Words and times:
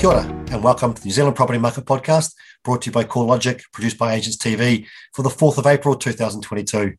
Kia 0.00 0.08
ora, 0.08 0.22
and 0.50 0.64
welcome 0.64 0.94
to 0.94 1.02
the 1.02 1.08
New 1.08 1.12
Zealand 1.12 1.36
Property 1.36 1.58
Market 1.58 1.84
Podcast, 1.84 2.34
brought 2.64 2.80
to 2.80 2.86
you 2.86 2.92
by 2.92 3.04
CoreLogic, 3.04 3.64
produced 3.70 3.98
by 3.98 4.14
Agents 4.14 4.38
TV 4.38 4.86
for 5.12 5.22
the 5.22 5.28
4th 5.28 5.58
of 5.58 5.66
April 5.66 5.94
2022. 5.94 6.94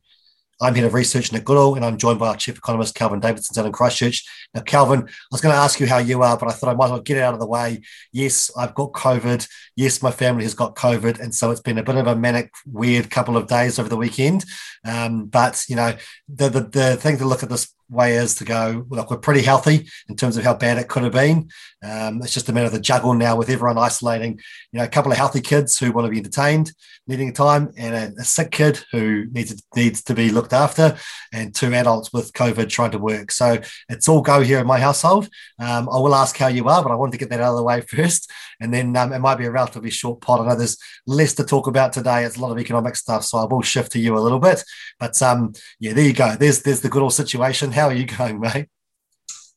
I'm 0.62 0.76
Head 0.76 0.86
of 0.86 0.94
Research, 0.94 1.32
Nick 1.32 1.44
Goodall, 1.44 1.76
and 1.76 1.84
I'm 1.84 1.98
joined 1.98 2.20
by 2.20 2.28
our 2.28 2.38
Chief 2.38 2.56
Economist, 2.56 2.94
Kelvin 2.94 3.20
Davidson, 3.20 3.56
down 3.56 3.66
in 3.66 3.72
Christchurch. 3.72 4.24
Now, 4.54 4.62
Kelvin, 4.62 5.02
I 5.02 5.12
was 5.32 5.42
going 5.42 5.56
to 5.56 5.60
ask 5.60 5.80
you 5.80 5.88
how 5.88 5.98
you 5.98 6.22
are, 6.22 6.38
but 6.38 6.50
I 6.50 6.52
thought 6.52 6.70
I 6.70 6.76
might 6.76 6.86
as 6.86 6.92
well 6.92 7.02
get 7.02 7.18
it 7.18 7.24
out 7.24 7.34
of 7.34 7.40
the 7.40 7.48
way. 7.48 7.82
Yes, 8.14 8.52
I've 8.56 8.76
got 8.76 8.92
COVID. 8.92 9.48
Yes, 9.76 10.04
my 10.04 10.12
family 10.12 10.44
has 10.44 10.54
got 10.54 10.76
COVID. 10.76 11.20
And 11.20 11.34
so 11.34 11.50
it's 11.50 11.62
been 11.62 11.80
a 11.80 11.84
bit 11.84 11.96
of 11.96 12.06
a 12.06 12.16
manic, 12.16 12.52
weird 12.68 13.10
couple 13.10 13.38
of 13.38 13.48
days 13.48 13.80
over 13.80 13.90
the 13.90 13.98
weekend. 13.98 14.46
Um, 14.86 15.26
but, 15.26 15.64
you 15.68 15.76
know, 15.76 15.96
the, 16.30 16.50
the, 16.50 16.62
the 16.62 16.96
thing 16.96 17.18
to 17.18 17.26
look 17.26 17.42
at 17.42 17.50
this 17.50 17.74
way 17.92 18.16
is 18.16 18.36
to 18.36 18.46
go, 18.46 18.86
look, 18.90 19.12
we're 19.12 19.18
pretty 19.18 19.42
healthy 19.42 19.88
in 20.08 20.16
terms 20.16 20.38
of 20.38 20.44
how 20.44 20.54
bad 20.54 20.78
it 20.78 20.88
could 20.88 21.04
have 21.04 21.12
been. 21.12 21.50
Um, 21.84 22.22
it's 22.22 22.34
just 22.34 22.48
a 22.50 22.54
matter 22.54 22.68
of 22.68 22.72
the 22.72 22.80
juggle 22.80 23.14
now 23.14 23.36
with 23.36 23.50
everyone 23.50 23.78
isolating, 23.78 24.40
you 24.72 24.80
know, 24.80 24.86
a 24.86 24.88
couple 24.88 25.12
of 25.12 25.18
healthy 25.18 25.42
kids 25.42 25.78
who 25.78 25.92
want 25.92 26.06
to 26.06 26.12
be 26.12 26.20
entertained, 26.20 26.72
needing 27.08 27.34
time, 27.34 27.72
and 27.78 27.96
a, 27.96 28.22
a 28.22 28.24
sick 28.24 28.52
kid 28.52 28.80
who 28.92 29.26
needs, 29.32 29.62
needs 29.76 30.02
to 30.04 30.14
be 30.14 30.30
looked 30.30 30.54
after, 30.54 30.96
and 31.34 31.54
two 31.54 31.74
adults 31.74 32.14
with 32.14 32.34
COVID 32.34 32.70
trying 32.70 32.92
to 32.92 33.00
work. 33.00 33.32
So 33.32 33.60
it's 33.90 34.08
all 34.08 34.22
go 34.22 34.42
here 34.42 34.60
in 34.60 34.68
my 34.68 34.80
household. 34.80 35.28
Um, 35.60 35.90
I 35.90 36.00
will 36.00 36.16
ask 36.16 36.38
how 36.38 36.48
you 36.48 36.68
are, 36.70 36.82
but 36.82 36.92
I 36.92 36.96
wanted 36.96 37.14
to 37.14 37.18
get 37.18 37.30
that 37.30 37.42
out 37.42 37.52
of 37.52 37.58
the 37.58 37.64
way 37.64 37.82
first. 37.88 38.32
And 38.60 38.74
then 38.74 38.96
um, 38.96 39.12
it 39.12 39.20
might 39.20 39.40
be 39.40 39.46
a 39.46 39.52
relatively 39.52 39.90
short 39.90 40.22
pod. 40.22 40.42
I 40.42 40.50
know 40.50 40.56
there's 40.56 40.78
less 41.08 41.34
to 41.36 41.44
talk 41.44 41.68
about 41.68 41.94
today. 41.94 42.24
It's 42.24 42.38
a 42.38 42.42
lot 42.42 42.52
of 42.52 42.60
economic 42.60 42.96
stuff, 42.96 43.26
so 43.26 43.40
I 43.40 43.46
will 43.46 43.64
shift 43.64 43.92
to 43.94 44.00
you 44.00 44.16
a 44.16 44.20
little 44.20 44.40
bit. 44.40 44.64
But 45.00 45.20
um, 45.22 45.54
yeah, 45.80 45.94
there 45.94 46.06
you 46.06 46.14
go. 46.14 46.36
There's 46.36 46.62
there's 46.62 46.82
the 46.82 46.90
good 46.90 47.02
old 47.02 47.14
situation. 47.14 47.72
How 47.82 47.88
are 47.88 47.94
you 47.94 48.06
going, 48.06 48.40
mate? 48.40 48.68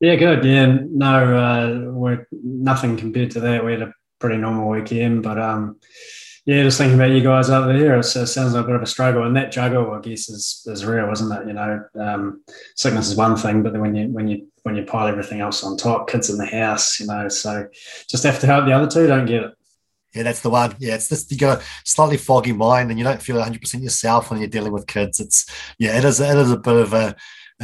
Yeah, 0.00 0.14
good. 0.14 0.46
Yeah, 0.46 0.78
no, 0.88 1.36
uh, 1.36 1.90
we're 1.92 2.26
nothing 2.32 2.96
compared 2.96 3.32
to 3.32 3.40
that. 3.40 3.62
We 3.62 3.72
had 3.72 3.82
a 3.82 3.92
pretty 4.18 4.38
normal 4.38 4.70
weekend, 4.70 5.22
but 5.22 5.38
um, 5.38 5.78
yeah, 6.46 6.62
just 6.62 6.78
thinking 6.78 6.98
about 6.98 7.10
you 7.10 7.22
guys 7.22 7.50
over 7.50 7.78
there, 7.78 7.98
it 7.98 8.04
sounds 8.04 8.54
like 8.54 8.64
a 8.64 8.66
bit 8.66 8.76
of 8.76 8.80
a 8.80 8.86
struggle, 8.86 9.24
and 9.24 9.36
that 9.36 9.52
juggle, 9.52 9.92
I 9.92 10.00
guess, 10.00 10.30
is 10.30 10.66
is 10.66 10.86
real, 10.86 11.12
isn't 11.12 11.32
it? 11.32 11.48
You 11.48 11.52
know, 11.52 11.84
um, 12.00 12.42
sickness 12.76 13.10
is 13.10 13.16
one 13.16 13.36
thing, 13.36 13.62
but 13.62 13.72
then 13.72 13.82
when 13.82 13.94
you 13.94 14.08
when 14.08 14.26
you 14.26 14.50
when 14.62 14.74
you 14.74 14.84
pile 14.84 15.06
everything 15.06 15.42
else 15.42 15.62
on 15.62 15.76
top, 15.76 16.08
kids 16.08 16.30
in 16.30 16.38
the 16.38 16.46
house, 16.46 16.98
you 16.98 17.06
know, 17.06 17.28
so 17.28 17.68
just 18.08 18.24
have 18.24 18.40
to 18.40 18.46
help 18.46 18.64
the 18.64 18.72
other 18.72 18.90
two 18.90 19.06
don't 19.06 19.26
get 19.26 19.42
it. 19.42 19.52
Yeah, 20.14 20.22
that's 20.22 20.40
the 20.40 20.48
one. 20.48 20.76
Yeah, 20.78 20.94
it's 20.94 21.10
just 21.10 21.30
you 21.30 21.36
got 21.36 21.60
a 21.60 21.64
slightly 21.84 22.16
foggy 22.16 22.52
mind, 22.52 22.88
and 22.88 22.98
you 22.98 23.04
don't 23.04 23.20
feel 23.20 23.36
100 23.36 23.60
percent 23.60 23.82
yourself 23.82 24.30
when 24.30 24.40
you're 24.40 24.48
dealing 24.48 24.72
with 24.72 24.86
kids. 24.86 25.20
It's 25.20 25.44
yeah, 25.78 25.98
it 25.98 26.04
is 26.06 26.20
it 26.20 26.38
is 26.38 26.52
a 26.52 26.56
bit 26.56 26.76
of 26.76 26.94
a 26.94 27.14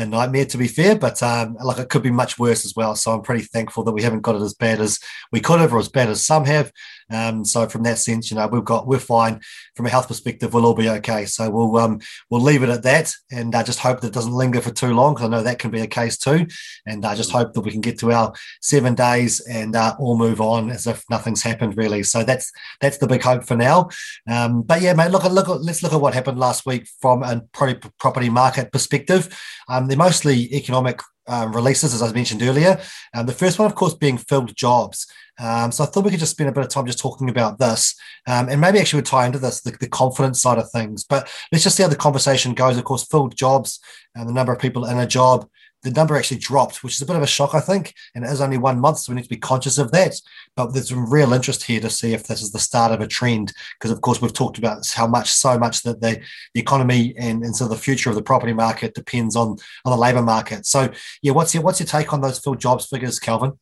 a 0.01 0.07
nightmare 0.07 0.47
to 0.47 0.59
be 0.59 0.69
fair, 0.69 0.97
but 0.97 1.23
um, 1.23 1.57
like 1.63 1.79
it 1.79 1.89
could 1.89 2.03
be 2.03 2.11
much 2.11 2.39
worse 2.39 2.65
as 2.65 2.75
well. 2.75 2.95
So 2.95 3.13
I'm 3.13 3.23
pretty 3.23 3.45
thankful 3.45 3.85
that 3.85 3.93
we 3.93 4.03
haven't 4.03 4.23
got 4.23 4.37
it 4.37 4.43
as 4.43 4.55
bad 4.55 4.81
as 4.81 4.99
we 5.33 5.41
could 5.41 5.61
have, 5.61 5.73
or 5.73 5.79
as 5.79 5.89
bad 5.89 6.09
as 6.09 6.25
some 6.25 6.45
have. 6.45 6.73
Um, 7.11 7.45
so 7.45 7.69
from 7.69 7.83
that 7.83 7.99
sense, 7.99 8.31
you 8.31 8.37
know, 8.37 8.47
we've 8.47 8.65
got 8.65 8.87
we're 8.87 8.99
fine 8.99 9.41
from 9.75 9.87
a 9.87 9.91
health 9.91 10.09
perspective. 10.09 10.55
We'll 10.55 10.67
all 10.67 10.75
be 10.75 10.89
okay. 10.89 11.27
So 11.27 11.51
we'll 11.51 11.77
um, 11.77 12.01
we'll 12.31 12.41
leave 12.41 12.63
it 12.63 12.69
at 12.69 12.83
that, 12.85 13.13
and 13.31 13.55
I 13.55 13.61
uh, 13.61 13.65
just 13.65 13.81
hope 13.81 14.01
that 14.01 14.09
it 14.09 14.15
doesn't 14.15 14.33
linger 14.33 14.61
for 14.61 14.71
too 14.71 14.95
long 14.95 15.15
because 15.15 15.27
I 15.27 15.31
know 15.31 15.43
that 15.43 15.59
can 15.59 15.71
be 15.71 15.81
a 15.81 15.87
case 15.87 16.17
too. 16.17 16.47
And 16.87 17.05
I 17.05 17.15
just 17.15 17.33
hope 17.33 17.53
that 17.53 17.61
we 17.63 17.71
can 17.71 17.81
get 17.81 17.99
to 18.01 18.13
our 18.13 18.33
seven 18.61 18.95
days 18.95 19.41
and 19.41 19.75
uh, 19.75 19.97
all 19.99 20.17
move 20.17 20.41
on 20.41 20.71
as 20.71 20.87
if 20.87 21.05
nothing's 21.11 21.43
happened 21.43 21.77
really. 21.77 22.03
So 22.03 22.23
that's 22.23 22.53
that's 22.81 22.99
the 22.99 23.07
big 23.07 23.23
hope 23.23 23.45
for 23.45 23.57
now. 23.57 23.89
Um, 24.29 24.63
but 24.63 24.81
yeah, 24.81 24.95
mate, 24.95 25.11
look 25.11 25.25
at 25.25 25.33
look 25.33 25.49
at 25.49 25.63
let's 25.63 25.83
look 25.83 25.93
at 25.93 26.01
what 26.01 26.15
happened 26.15 26.39
last 26.39 26.65
week 26.65 26.89
from 27.01 27.23
a 27.23 27.43
property 27.53 28.31
market 28.31 28.73
perspective. 28.73 29.37
Um, 29.69 29.89
they're 29.91 29.99
mostly 29.99 30.55
economic 30.55 31.01
um, 31.27 31.53
releases, 31.53 31.95
as 31.95 32.03
I 32.03 32.13
mentioned 32.13 32.43
earlier. 32.43 32.81
Um, 33.15 33.27
the 33.27 33.33
first 33.33 33.59
one, 33.59 33.67
of 33.67 33.75
course, 33.75 33.95
being 33.95 34.19
filled 34.19 34.55
jobs. 34.57 35.07
Um, 35.39 35.73
so 35.73 35.85
I 35.85 35.87
thought 35.87 36.05
we 36.05 36.11
could 36.11 36.21
just 36.21 36.33
spend 36.33 36.51
a 36.51 36.53
bit 36.53 36.65
of 36.65 36.69
time 36.69 36.87
just 36.87 36.99
talking 36.99 37.31
about 37.31 37.59
this, 37.59 37.95
um, 38.27 38.49
and 38.49 38.61
maybe 38.61 38.79
actually 38.79 38.99
would 38.99 39.07
tie 39.07 39.27
into 39.27 39.39
this 39.39 39.63
the, 39.63 39.71
the, 39.81 39.89
confidence 39.89 40.43
side 40.43 40.59
of 40.59 40.71
things. 40.71 41.03
But 41.03 41.31
let's 41.51 41.65
just 41.65 41.77
see 41.77 41.83
how 41.83 41.89
the 41.89 41.97
conversation 41.97 42.53
goes. 42.53 42.77
Of 42.77 42.85
course, 42.85 43.07
filled 43.07 43.37
jobs 43.37 43.81
and 44.15 44.29
the 44.29 44.35
number 44.35 44.53
of 44.53 44.59
people 44.59 44.85
in 44.85 44.99
a 44.99 45.07
job 45.07 45.49
the 45.83 45.91
number 45.91 46.17
actually 46.17 46.39
dropped, 46.39 46.83
which 46.83 46.95
is 46.95 47.03
a 47.03 47.07
bit 47.07 47.17
of 47.17 47.23
a 47.23 47.27
shock, 47.27 47.55
I 47.55 47.61
think. 47.61 47.95
And 48.15 48.25
it 48.25 48.31
is 48.31 48.41
only 48.41 48.59
one 48.59 48.81
month, 48.81 48.99
so 48.99 49.13
we 49.13 49.17
need 49.17 49.23
to 49.23 49.29
be 49.29 49.37
conscious 49.37 49.79
of 49.79 49.93
that. 49.93 50.15
But 50.57 50.73
there's 50.73 50.89
some 50.91 51.11
real 51.11 51.33
interest 51.33 51.63
here 51.65 51.81
to 51.81 51.91
see 51.91 52.13
if 52.13 52.27
this 52.27 52.43
is 52.43 52.53
the 52.53 52.59
start 52.59 52.93
of 52.93 53.01
a 53.01 53.07
trend, 53.07 53.53
because 53.79 53.91
of 53.91 54.01
course 54.01 54.21
we've 54.21 54.33
talked 54.33 54.59
about 54.59 54.87
how 54.89 55.07
much, 55.07 55.31
so 55.31 55.59
much 55.59 55.83
that 55.83 56.01
the, 56.01 56.21
the 56.55 56.61
economy 56.61 57.15
and, 57.17 57.43
and 57.43 57.55
so 57.55 57.67
the 57.69 57.77
future 57.77 58.11
of 58.11 58.17
the 58.17 58.23
property 58.23 58.53
market 58.53 58.95
depends 58.95 59.37
on 59.37 59.57
on 59.85 59.93
the 59.93 59.97
labour 59.97 60.23
market. 60.23 60.67
So 60.67 60.91
yeah, 61.23 61.33
what's 61.33 61.55
your 61.55 61.63
what's 61.63 61.81
your 61.81 61.87
take 61.87 62.13
on 62.13 62.21
those 62.21 62.39
filled 62.39 62.61
jobs 62.61 62.87
figures, 62.87 63.19
Kelvin? 63.19 63.59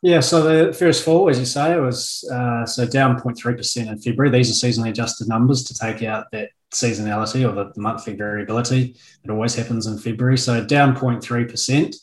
Yeah, 0.00 0.20
so 0.20 0.42
the 0.42 0.72
first 0.72 1.04
fall, 1.04 1.28
as 1.28 1.40
you 1.40 1.44
say, 1.44 1.76
was 1.78 2.28
uh, 2.32 2.64
so 2.64 2.86
down 2.86 3.18
0.3% 3.18 3.88
in 3.88 3.98
February. 3.98 4.30
These 4.30 4.50
are 4.50 4.66
seasonally 4.66 4.90
adjusted 4.90 5.28
numbers 5.28 5.64
to 5.64 5.74
take 5.74 6.04
out 6.04 6.26
that 6.30 6.50
seasonality 6.72 7.48
or 7.48 7.54
the, 7.54 7.72
monthly 7.80 8.14
variability 8.14 8.96
that 9.24 9.32
always 9.32 9.54
happens 9.54 9.86
in 9.86 9.98
February. 9.98 10.38
So 10.38 10.64
down 10.64 10.94
0.3%. 10.94 11.94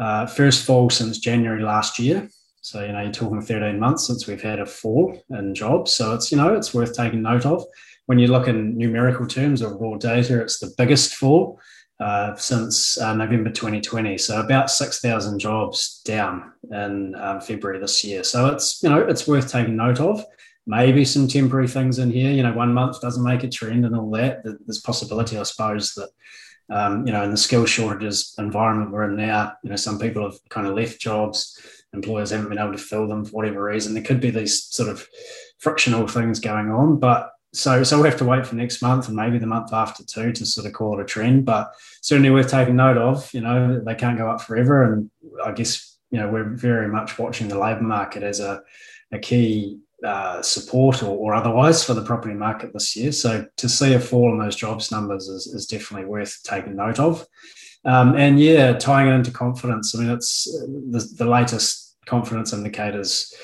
Uh, 0.00 0.24
first 0.26 0.64
fall 0.64 0.88
since 0.88 1.18
January 1.18 1.62
last 1.62 1.98
year. 1.98 2.28
So, 2.62 2.84
you 2.84 2.92
know, 2.92 3.00
you're 3.00 3.12
talking 3.12 3.40
13 3.40 3.78
months 3.78 4.06
since 4.06 4.26
we've 4.26 4.40
had 4.40 4.60
a 4.60 4.66
fall 4.66 5.18
in 5.30 5.54
jobs. 5.54 5.92
So 5.92 6.14
it's, 6.14 6.30
you 6.30 6.38
know, 6.38 6.54
it's 6.54 6.74
worth 6.74 6.94
taking 6.94 7.22
note 7.22 7.46
of. 7.46 7.64
When 8.06 8.18
you 8.18 8.26
look 8.26 8.48
in 8.48 8.76
numerical 8.76 9.26
terms 9.26 9.62
or 9.62 9.76
raw 9.76 9.96
data, 9.96 10.40
it's 10.40 10.58
the 10.58 10.72
biggest 10.76 11.14
fall 11.14 11.60
uh, 12.00 12.34
since 12.34 12.98
uh, 12.98 13.14
November 13.14 13.50
2020. 13.50 14.18
So 14.18 14.40
about 14.40 14.70
6,000 14.70 15.38
jobs 15.38 16.02
down 16.04 16.52
in 16.70 17.14
um, 17.16 17.40
February 17.40 17.78
this 17.78 18.02
year. 18.04 18.24
So 18.24 18.46
it's, 18.46 18.82
you 18.82 18.88
know, 18.88 19.00
it's 19.00 19.28
worth 19.28 19.50
taking 19.50 19.76
note 19.76 20.00
of 20.00 20.24
maybe 20.70 21.04
some 21.04 21.26
temporary 21.26 21.66
things 21.66 21.98
in 21.98 22.10
here. 22.10 22.30
You 22.30 22.44
know, 22.44 22.52
one 22.52 22.72
month 22.72 23.00
doesn't 23.00 23.24
make 23.24 23.42
a 23.42 23.48
trend 23.48 23.84
and 23.84 23.96
all 23.96 24.10
that. 24.12 24.42
There's 24.44 24.80
possibility, 24.80 25.36
I 25.36 25.42
suppose, 25.42 25.94
that 25.94 26.10
um, 26.70 27.04
you 27.04 27.12
know, 27.12 27.24
in 27.24 27.32
the 27.32 27.36
skill 27.36 27.66
shortages 27.66 28.32
environment 28.38 28.92
we're 28.92 29.10
in 29.10 29.16
now, 29.16 29.54
you 29.64 29.70
know, 29.70 29.76
some 29.76 29.98
people 29.98 30.22
have 30.22 30.38
kind 30.50 30.68
of 30.68 30.76
left 30.76 31.00
jobs. 31.00 31.60
Employers 31.92 32.30
haven't 32.30 32.48
been 32.48 32.60
able 32.60 32.70
to 32.72 32.78
fill 32.78 33.08
them 33.08 33.24
for 33.24 33.32
whatever 33.32 33.64
reason. 33.64 33.92
There 33.92 34.04
could 34.04 34.20
be 34.20 34.30
these 34.30 34.62
sort 34.62 34.88
of 34.88 35.04
frictional 35.58 36.06
things 36.06 36.38
going 36.38 36.70
on, 36.70 37.00
but 37.00 37.32
so 37.52 37.82
so 37.82 38.00
we 38.00 38.06
have 38.06 38.18
to 38.18 38.24
wait 38.24 38.46
for 38.46 38.54
next 38.54 38.80
month 38.80 39.08
and 39.08 39.16
maybe 39.16 39.36
the 39.38 39.46
month 39.46 39.72
after 39.72 40.04
too 40.04 40.30
to 40.30 40.46
sort 40.46 40.68
of 40.68 40.72
call 40.72 41.00
it 41.00 41.02
a 41.02 41.04
trend. 41.04 41.44
But 41.44 41.72
certainly 42.00 42.30
worth 42.30 42.48
taking 42.48 42.76
note 42.76 42.96
of. 42.96 43.28
You 43.34 43.40
know, 43.40 43.80
they 43.84 43.96
can't 43.96 44.16
go 44.16 44.30
up 44.30 44.40
forever, 44.40 44.84
and 44.84 45.10
I 45.44 45.50
guess 45.50 45.98
you 46.12 46.20
know 46.20 46.28
we're 46.28 46.54
very 46.54 46.86
much 46.86 47.18
watching 47.18 47.48
the 47.48 47.58
labour 47.58 47.82
market 47.82 48.22
as 48.22 48.38
a 48.38 48.62
a 49.10 49.18
key 49.18 49.80
uh, 50.04 50.40
support 50.40 51.02
or, 51.02 51.16
or, 51.16 51.34
otherwise 51.34 51.84
for 51.84 51.94
the 51.94 52.02
property 52.02 52.34
market 52.34 52.72
this 52.72 52.96
year. 52.96 53.12
So 53.12 53.46
to 53.58 53.68
see 53.68 53.92
a 53.92 54.00
fall 54.00 54.32
in 54.32 54.38
those 54.38 54.56
jobs 54.56 54.90
numbers 54.90 55.28
is, 55.28 55.46
is 55.48 55.66
definitely 55.66 56.08
worth 56.08 56.40
taking 56.42 56.76
note 56.76 56.98
of. 56.98 57.26
Um, 57.84 58.14
and 58.16 58.38
yeah, 58.38 58.72
tying 58.74 59.08
it 59.08 59.14
into 59.14 59.30
confidence. 59.30 59.94
I 59.94 60.00
mean, 60.00 60.10
it's 60.10 60.44
the, 60.44 61.06
the, 61.18 61.24
latest 61.24 61.96
confidence 62.06 62.52
indicators 62.52 63.34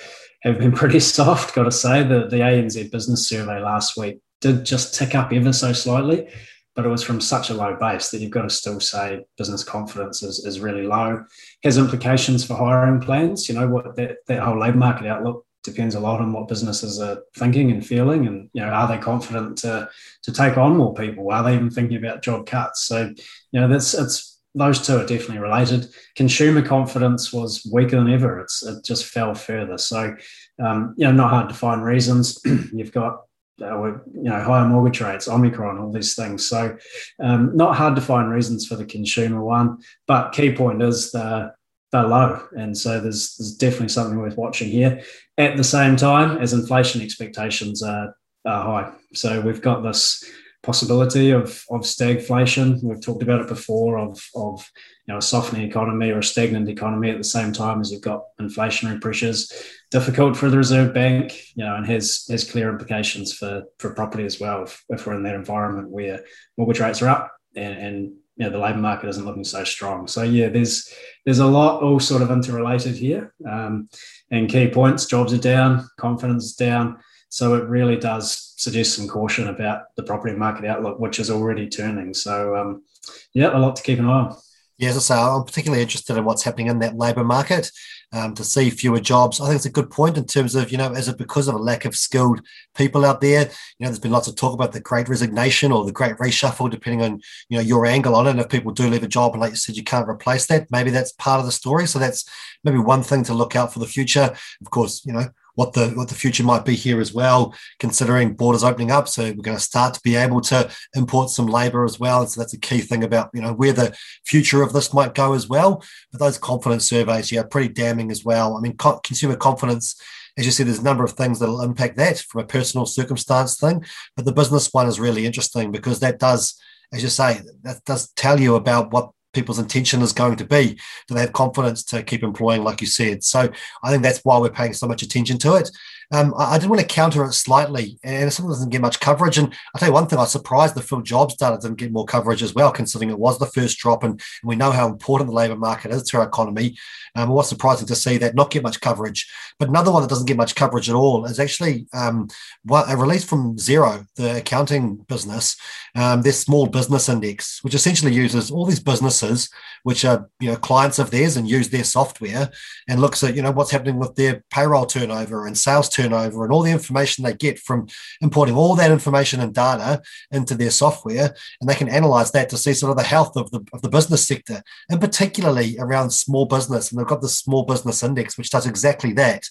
have 0.43 0.59
been 0.59 0.73
pretty 0.83 1.01
soft. 1.01 1.55
Got 1.55 1.65
to 1.65 1.73
say 1.73 2.03
the 2.03 2.27
the 2.27 2.39
ANZ 2.39 2.91
business 2.91 3.29
survey 3.29 3.61
last 3.61 3.97
week 3.97 4.21
did 4.43 4.65
just 4.65 4.95
tick 4.95 5.15
up 5.15 5.33
ever 5.33 5.55
so 5.55 5.73
slightly, 5.73 6.29
but 6.75 6.85
it 6.85 6.91
was 6.91 7.03
from 7.03 7.21
such 7.21 7.49
a 7.49 7.55
low 7.55 7.77
base 7.81 8.11
that 8.11 8.21
you've 8.21 8.31
got 8.31 8.43
to 8.43 8.51
still 8.51 8.79
say 8.79 9.25
business 9.39 9.65
confidence 9.65 10.23
is, 10.23 10.45
is 10.45 10.61
really 10.61 10.87
low. 10.87 11.25
Has 11.65 11.79
implications 11.79 12.45
for 12.45 12.55
hiring 12.55 13.01
plans. 13.01 13.49
You 13.49 13.55
know 13.55 13.69
what 13.69 13.97
that 13.97 14.19
that 14.27 14.43
whole 14.43 14.61
labour 14.61 14.77
market 14.77 15.07
outlook 15.07 15.46
depends 15.67 15.95
a 15.95 16.01
lot 16.01 16.21
on 16.21 16.33
what 16.33 16.49
businesses 16.49 16.99
are 16.99 17.23
thinking 17.37 17.71
and 17.71 17.87
feeling 17.87 18.27
and 18.27 18.49
you 18.55 18.63
know 18.63 18.69
are 18.69 18.89
they 18.89 18.97
confident 18.97 19.59
to 19.59 19.89
to 20.23 20.33
take 20.33 20.57
on 20.57 20.77
more 20.77 20.95
people? 20.95 21.31
Are 21.31 21.45
they 21.45 21.55
even 21.55 21.71
thinking 21.71 21.99
about 21.99 22.23
job 22.23 22.47
cuts? 22.47 22.87
So 22.87 23.13
you 23.53 23.61
know 23.61 23.69
that's 23.69 23.93
it's 23.93 24.41
those 24.55 24.81
two 24.81 24.97
are 24.97 25.07
definitely 25.07 25.39
related. 25.39 25.89
Consumer 26.15 26.63
confidence 26.63 27.31
was 27.31 27.69
weaker 27.71 27.97
than 27.97 28.11
ever. 28.11 28.41
It's 28.41 28.63
it 28.63 28.83
just 28.85 29.05
fell 29.05 29.35
further. 29.35 29.77
So 29.77 30.17
um, 30.65 30.95
you 30.97 31.07
know 31.07 31.13
not 31.13 31.31
hard 31.31 31.49
to 31.51 31.55
find 31.55 31.85
reasons. 31.85 32.41
You've 32.73 32.93
got 32.93 33.23
uh, 33.61 33.83
you 33.83 34.03
know 34.15 34.43
higher 34.43 34.67
mortgage 34.67 35.01
rates 35.01 35.29
omicron 35.29 35.79
all 35.79 35.93
these 35.93 36.15
things. 36.15 36.49
So 36.49 36.77
um, 37.23 37.57
not 37.57 37.77
hard 37.77 37.97
to 37.97 38.03
find 38.03 38.31
reasons 38.31 38.67
for 38.67 38.77
the 38.77 38.85
consumer 38.85 39.43
one 39.43 39.79
but 40.07 40.33
key 40.33 40.55
point 40.55 40.83
is 40.83 41.11
the 41.13 41.53
they're 41.97 42.09
low. 42.09 42.47
And 42.57 42.77
so 42.77 43.01
there's, 43.01 43.37
there's 43.37 43.55
definitely 43.55 43.89
something 43.89 44.19
worth 44.19 44.37
watching 44.37 44.69
here. 44.69 45.03
At 45.39 45.57
the 45.57 45.65
same 45.65 45.97
time, 45.97 46.39
as 46.39 46.53
inflation 46.53 47.03
expectations 47.03 47.83
are, 47.83 48.15
are 48.45 48.63
high. 48.63 48.93
So 49.15 49.41
we've 49.41 49.63
got 49.63 49.83
this 49.83 50.25
possibility 50.63 51.31
of 51.31 51.65
of 51.71 51.83
stagflation. 51.83 52.83
We've 52.83 53.01
talked 53.01 53.23
about 53.23 53.41
it 53.41 53.49
before 53.49 53.99
of 53.99 54.21
of 54.35 54.69
you 55.07 55.13
know 55.13 55.19
a 55.19 55.23
softening 55.23 55.63
economy 55.63 56.11
or 56.11 56.19
a 56.19 56.25
stagnant 56.25 56.69
economy 56.69 57.11
at 57.11 57.19
the 57.19 57.25
same 57.25 57.53
time 57.53 57.81
as 57.81 57.93
you've 57.93 58.03
got 58.03 58.25
inflationary 58.41 59.01
pressures. 59.01 59.53
Difficult 59.93 60.37
for 60.37 60.51
the 60.51 60.59
Reserve 60.59 60.93
Bank, 60.93 61.41
you 61.55 61.65
know, 61.65 61.77
and 61.77 61.87
has 61.87 62.27
has 62.29 62.51
clear 62.51 62.69
implications 62.71 63.33
for 63.33 63.63
for 63.79 63.95
property 63.95 64.25
as 64.25 64.41
well. 64.41 64.65
If, 64.65 64.85
if 64.89 65.07
we're 65.07 65.15
in 65.15 65.23
that 65.23 65.37
environment 65.37 65.91
where 65.91 66.25
mortgage 66.57 66.81
rates 66.81 67.01
are 67.01 67.09
up 67.09 67.33
and, 67.55 67.79
and 67.79 68.13
you 68.37 68.45
know 68.45 68.51
the 68.51 68.59
labour 68.59 68.79
market 68.79 69.09
isn't 69.09 69.25
looking 69.25 69.45
so 69.45 69.65
strong. 69.65 70.07
So 70.07 70.23
yeah, 70.23 70.49
there's 70.49 70.93
there's 71.25 71.39
a 71.39 71.47
lot 71.47 71.83
all 71.83 72.01
sort 72.01 72.23
of 72.23 72.31
interrelated 72.31 72.97
here. 72.97 73.35
Um, 73.49 73.89
and 74.31 74.49
key 74.49 74.69
points: 74.69 75.07
jobs 75.07 75.33
are 75.33 75.39
down, 75.39 75.89
confidence 75.99 76.45
is 76.45 76.55
down. 76.55 76.99
So 77.29 77.55
it 77.55 77.69
really 77.69 77.97
does 77.97 78.55
suggest 78.57 78.95
some 78.95 79.09
caution 79.09 79.49
about 79.49 79.95
the 79.97 80.03
property 80.03 80.35
market 80.35 80.65
outlook, 80.65 80.99
which 80.99 81.19
is 81.19 81.31
already 81.31 81.69
turning. 81.69 82.15
So 82.15 82.57
um, 82.57 82.85
yeah, 83.33 83.57
a 83.57 83.59
lot 83.59 83.77
to 83.77 83.83
keep 83.83 83.99
an 83.99 84.07
eye 84.07 84.13
on. 84.13 84.37
Yeah, 84.79 84.91
as 84.91 84.97
I 84.97 85.01
say, 85.01 85.15
I'm 85.15 85.45
particularly 85.45 85.83
interested 85.83 86.19
in 86.19 86.25
what's 86.25 86.43
happening 86.43 86.67
in 86.67 86.81
that 86.81 86.99
labour 86.99 87.25
market 87.25 87.71
um, 88.13 88.35
to 88.35 88.45
see 88.45 88.69
fewer 88.69 89.01
jobs. 89.01 89.41
I 89.41 89.47
think 89.47 89.57
it's 89.57 89.65
a 89.65 89.71
good 89.71 89.91
point 89.91 90.19
in 90.19 90.27
terms 90.27 90.55
of, 90.55 90.71
you 90.71 90.77
know, 90.77 90.93
is 90.93 91.09
it 91.09 91.17
because 91.17 91.49
of 91.49 91.55
a 91.55 91.59
lack 91.59 91.87
of 91.87 91.97
skilled 91.97 92.43
people 92.77 93.05
out 93.07 93.23
there? 93.23 93.43
You 93.43 93.49
know, 93.81 93.89
there's 93.89 93.99
been 93.99 94.13
lots 94.13 94.29
of 94.29 94.37
talk 94.37 94.53
about 94.53 94.73
the 94.73 94.81
great 94.81 95.09
resignation 95.09 95.73
or 95.73 95.87
the 95.87 95.93
great 95.93 96.17
reshuffle, 96.17 96.71
depending 96.71 97.03
on, 97.03 97.23
you 97.49 97.57
know, 97.57 97.63
your 97.63 97.87
angle 97.87 98.15
on 98.15 98.27
it. 98.27 98.31
And 98.31 98.41
if 98.41 98.51
people 98.51 98.73
do 98.73 98.89
leave 98.89 99.03
a 99.03 99.09
job 99.09 99.33
and 99.33 99.41
like 99.41 99.53
you 99.53 99.57
said, 99.57 99.77
you 99.77 99.85
can't 99.85 100.09
replace 100.09 100.47
that, 100.47 100.71
maybe 100.71 100.91
that's 100.91 101.13
part 101.13 101.41
of 101.41 101.47
the 101.47 101.53
story. 101.53 101.87
So 101.87 101.99
that's 101.99 102.29
maybe 102.63 102.79
one 102.79 103.03
thing 103.03 103.25
to 103.25 103.35
look 103.35 103.57
out 103.57 103.73
for 103.73 103.79
the 103.79 103.87
future. 103.87 104.35
Of 104.61 104.71
course, 104.71 105.05
you 105.07 105.15
know, 105.15 105.29
what 105.57 105.73
the 105.73 105.89
what 105.89 106.09
the 106.09 106.15
future 106.15 106.45
might 106.45 106.65
be 106.65 106.77
here 106.77 107.01
as 107.01 107.13
well, 107.13 107.55
considering 107.81 108.35
borders 108.35 108.63
opening 108.63 108.93
up. 108.93 109.09
So 109.09 109.25
we're 109.25 109.43
going 109.43 109.57
to 109.57 109.63
start 109.63 109.95
to 109.95 110.01
be 110.05 110.15
able 110.15 110.41
to 110.43 110.71
import 110.95 111.31
some 111.31 111.47
labour 111.47 111.85
as 111.85 111.99
well. 111.99 112.27
So 112.27 112.41
that's 112.41 112.55
a 112.55 112.61
key 112.61 112.79
thing 112.79 113.03
about 113.03 113.31
you 113.35 113.43
know 113.43 113.53
where 113.53 113.73
the 113.73 113.97
future 114.25 114.63
of 114.63 114.73
this 114.73 114.95
might 114.95 115.15
go 115.15 115.33
as 115.33 115.49
well. 115.49 115.83
But 116.13 116.21
those 116.21 116.39
confidence 116.39 116.89
surveys, 116.89 117.33
yeah, 117.33 117.43
pretty 117.43 117.73
damning 117.73 118.11
as 118.11 118.25
well. 118.25 118.57
I 118.57 118.61
mean, 118.61 118.77
co- 118.77 119.01
consumer 119.01 119.37
confidence 119.37 120.01
as 120.39 120.45
you 120.45 120.53
see, 120.53 120.65
there's 120.65 120.81
a 120.81 120.85
number 120.85 121.05
of 121.05 121.13
things 121.13 121.39
that 121.39 121.49
will 121.49 121.63
impact 121.63 121.97
that 121.97 122.19
from 122.19 122.43
a 122.43 122.47
personal 122.47 122.85
circumstance 122.85 123.59
thing. 123.59 123.85
But 124.17 124.27
the 124.27 124.33
business 124.33 124.69
one 124.73 124.87
is 124.87 125.01
really 125.01 125.25
interesting 125.25 125.73
because 125.73 126.01
that 126.01 126.19
does, 126.19 126.61
as 126.93 127.03
you 127.03 127.09
say, 127.09 127.41
that 127.63 127.83
does 127.85 128.11
tell 128.13 128.39
you 128.39 128.55
about 128.57 128.93
what 128.93 129.13
people's 129.37 129.61
intention 129.61 130.03
is 130.03 130.13
going 130.13 130.35
to 130.37 130.45
be. 130.45 130.77
Do 131.07 131.15
they 131.15 131.21
have 131.21 131.33
confidence 131.33 131.85
to 131.85 132.03
keep 132.03 132.25
employing, 132.25 132.65
like 132.65 132.81
you 132.81 132.87
said? 132.87 133.23
So 133.23 133.49
I 133.85 133.91
think 133.91 134.03
that's 134.03 134.21
why 134.25 134.39
we're 134.39 134.51
paying 134.51 134.73
so 134.73 134.89
much 134.89 135.03
attention 135.03 135.39
to 135.39 135.55
it. 135.55 135.71
Um, 136.13 136.35
I, 136.37 136.55
I, 136.55 136.59
did 136.59 136.71
want 136.71 136.81
to 136.81 136.87
counter 136.87 137.25
it 137.25 137.33
slightly, 137.33 137.99
and 138.05 138.29
it 138.29 138.37
doesn't 138.37 138.71
get 138.71 138.81
much 138.81 139.01
coverage. 139.01 139.39
And 139.39 139.53
I'll 139.75 139.79
tell 139.79 139.89
you 139.89 139.95
one 139.95 140.07
thing, 140.07 140.19
I 140.19 140.23
was 140.23 140.33
surprised 140.33 140.75
the 140.75 140.83
filled 140.83 141.05
jobs 141.05 141.37
data 141.37 141.59
didn't 141.61 141.79
get 141.79 141.93
more 141.93 142.05
coverage 142.05 142.43
as 142.43 142.55
well, 142.55 142.71
considering 142.71 143.11
it 143.11 143.19
was 143.19 143.39
the 143.39 143.47
first 143.47 143.79
drop, 143.79 144.03
and, 144.05 144.13
and 144.13 144.49
we 144.49 144.57
know 144.57 144.71
how 144.71 144.89
important 144.89 145.29
the 145.29 145.35
labour 145.35 145.57
market 145.57 145.91
is 145.91 146.03
to 146.05 146.19
our 146.19 146.27
economy. 146.27 146.77
Um, 147.15 147.31
it 147.31 147.35
was 147.35 147.49
surprising 147.49 147.87
to 147.89 147.97
see 147.97 148.19
that 148.19 148.35
not 148.35 148.51
get 148.51 148.63
much 148.63 148.81
coverage. 148.81 149.31
But 149.59 149.69
another 149.69 149.91
one 149.91 150.03
that 150.03 150.09
doesn't 150.09 150.27
get 150.27 150.37
much 150.37 150.55
coverage 150.55 150.91
at 150.91 150.95
all 150.95 151.25
is 151.25 151.41
actually 151.41 151.87
um, 151.95 152.29
a 152.71 152.97
release 152.97 153.25
from 153.25 153.57
Xero, 153.57 154.07
the 154.17 154.37
accounting 154.37 154.97
business, 155.09 155.57
um, 155.95 156.23
their 156.23 156.33
small 156.33 156.67
business 156.67 157.09
index, 157.09 157.65
which 157.65 157.75
essentially 157.75 158.13
uses 158.13 158.51
all 158.51 158.67
these 158.67 158.81
businesses 158.81 159.49
which 159.83 160.05
are 160.05 160.29
you 160.41 160.51
know 160.51 160.57
clients 160.57 160.99
of 160.99 161.11
theirs 161.11 161.37
and 161.37 161.49
use 161.49 161.69
their 161.69 161.85
software, 161.85 162.51
and 162.89 163.01
looks 163.01 163.23
at 163.23 163.37
you 163.37 163.43
know 163.43 163.53
what's 163.53 163.71
happening 163.71 163.99
with 163.99 164.15
their 164.17 164.45
payroll 164.51 164.85
turnover 164.85 165.47
and 165.47 165.57
sales 165.57 165.89
turnover 165.97 166.45
and 166.45 166.53
all 166.53 166.63
the 166.63 166.71
information 166.71 167.25
they 167.25 167.35
get 167.35 167.59
from 167.59 167.87
importing 168.21 168.55
all 168.55 168.75
that 168.77 168.91
information 168.91 169.41
and 169.41 169.55
data 169.55 170.03
into 170.31 170.55
their 170.55 170.71
software, 170.71 171.35
and 171.61 171.69
they 171.69 171.75
can 171.75 171.89
analyze 171.89 172.31
that 172.33 172.49
to 172.51 172.59
see 172.59 172.75
sort 172.75 172.91
of 172.91 172.97
the 172.97 173.03
health 173.03 173.37
of 173.37 173.51
the, 173.51 173.61
of 173.73 173.83
the 173.83 173.89
business 173.89 174.27
sector, 174.27 174.63
and 174.91 175.01
particularly 175.01 175.77
around 175.79 176.11
small 176.11 176.47
business. 176.47 176.91
And 176.91 176.99
they've 176.99 177.07
got 177.07 177.23
the 177.23 177.29
small 177.29 177.65
business 177.65 178.03
index, 178.03 178.37
which 178.37 178.51
does 178.51 178.67
exactly 178.67 179.13
that 179.15 179.45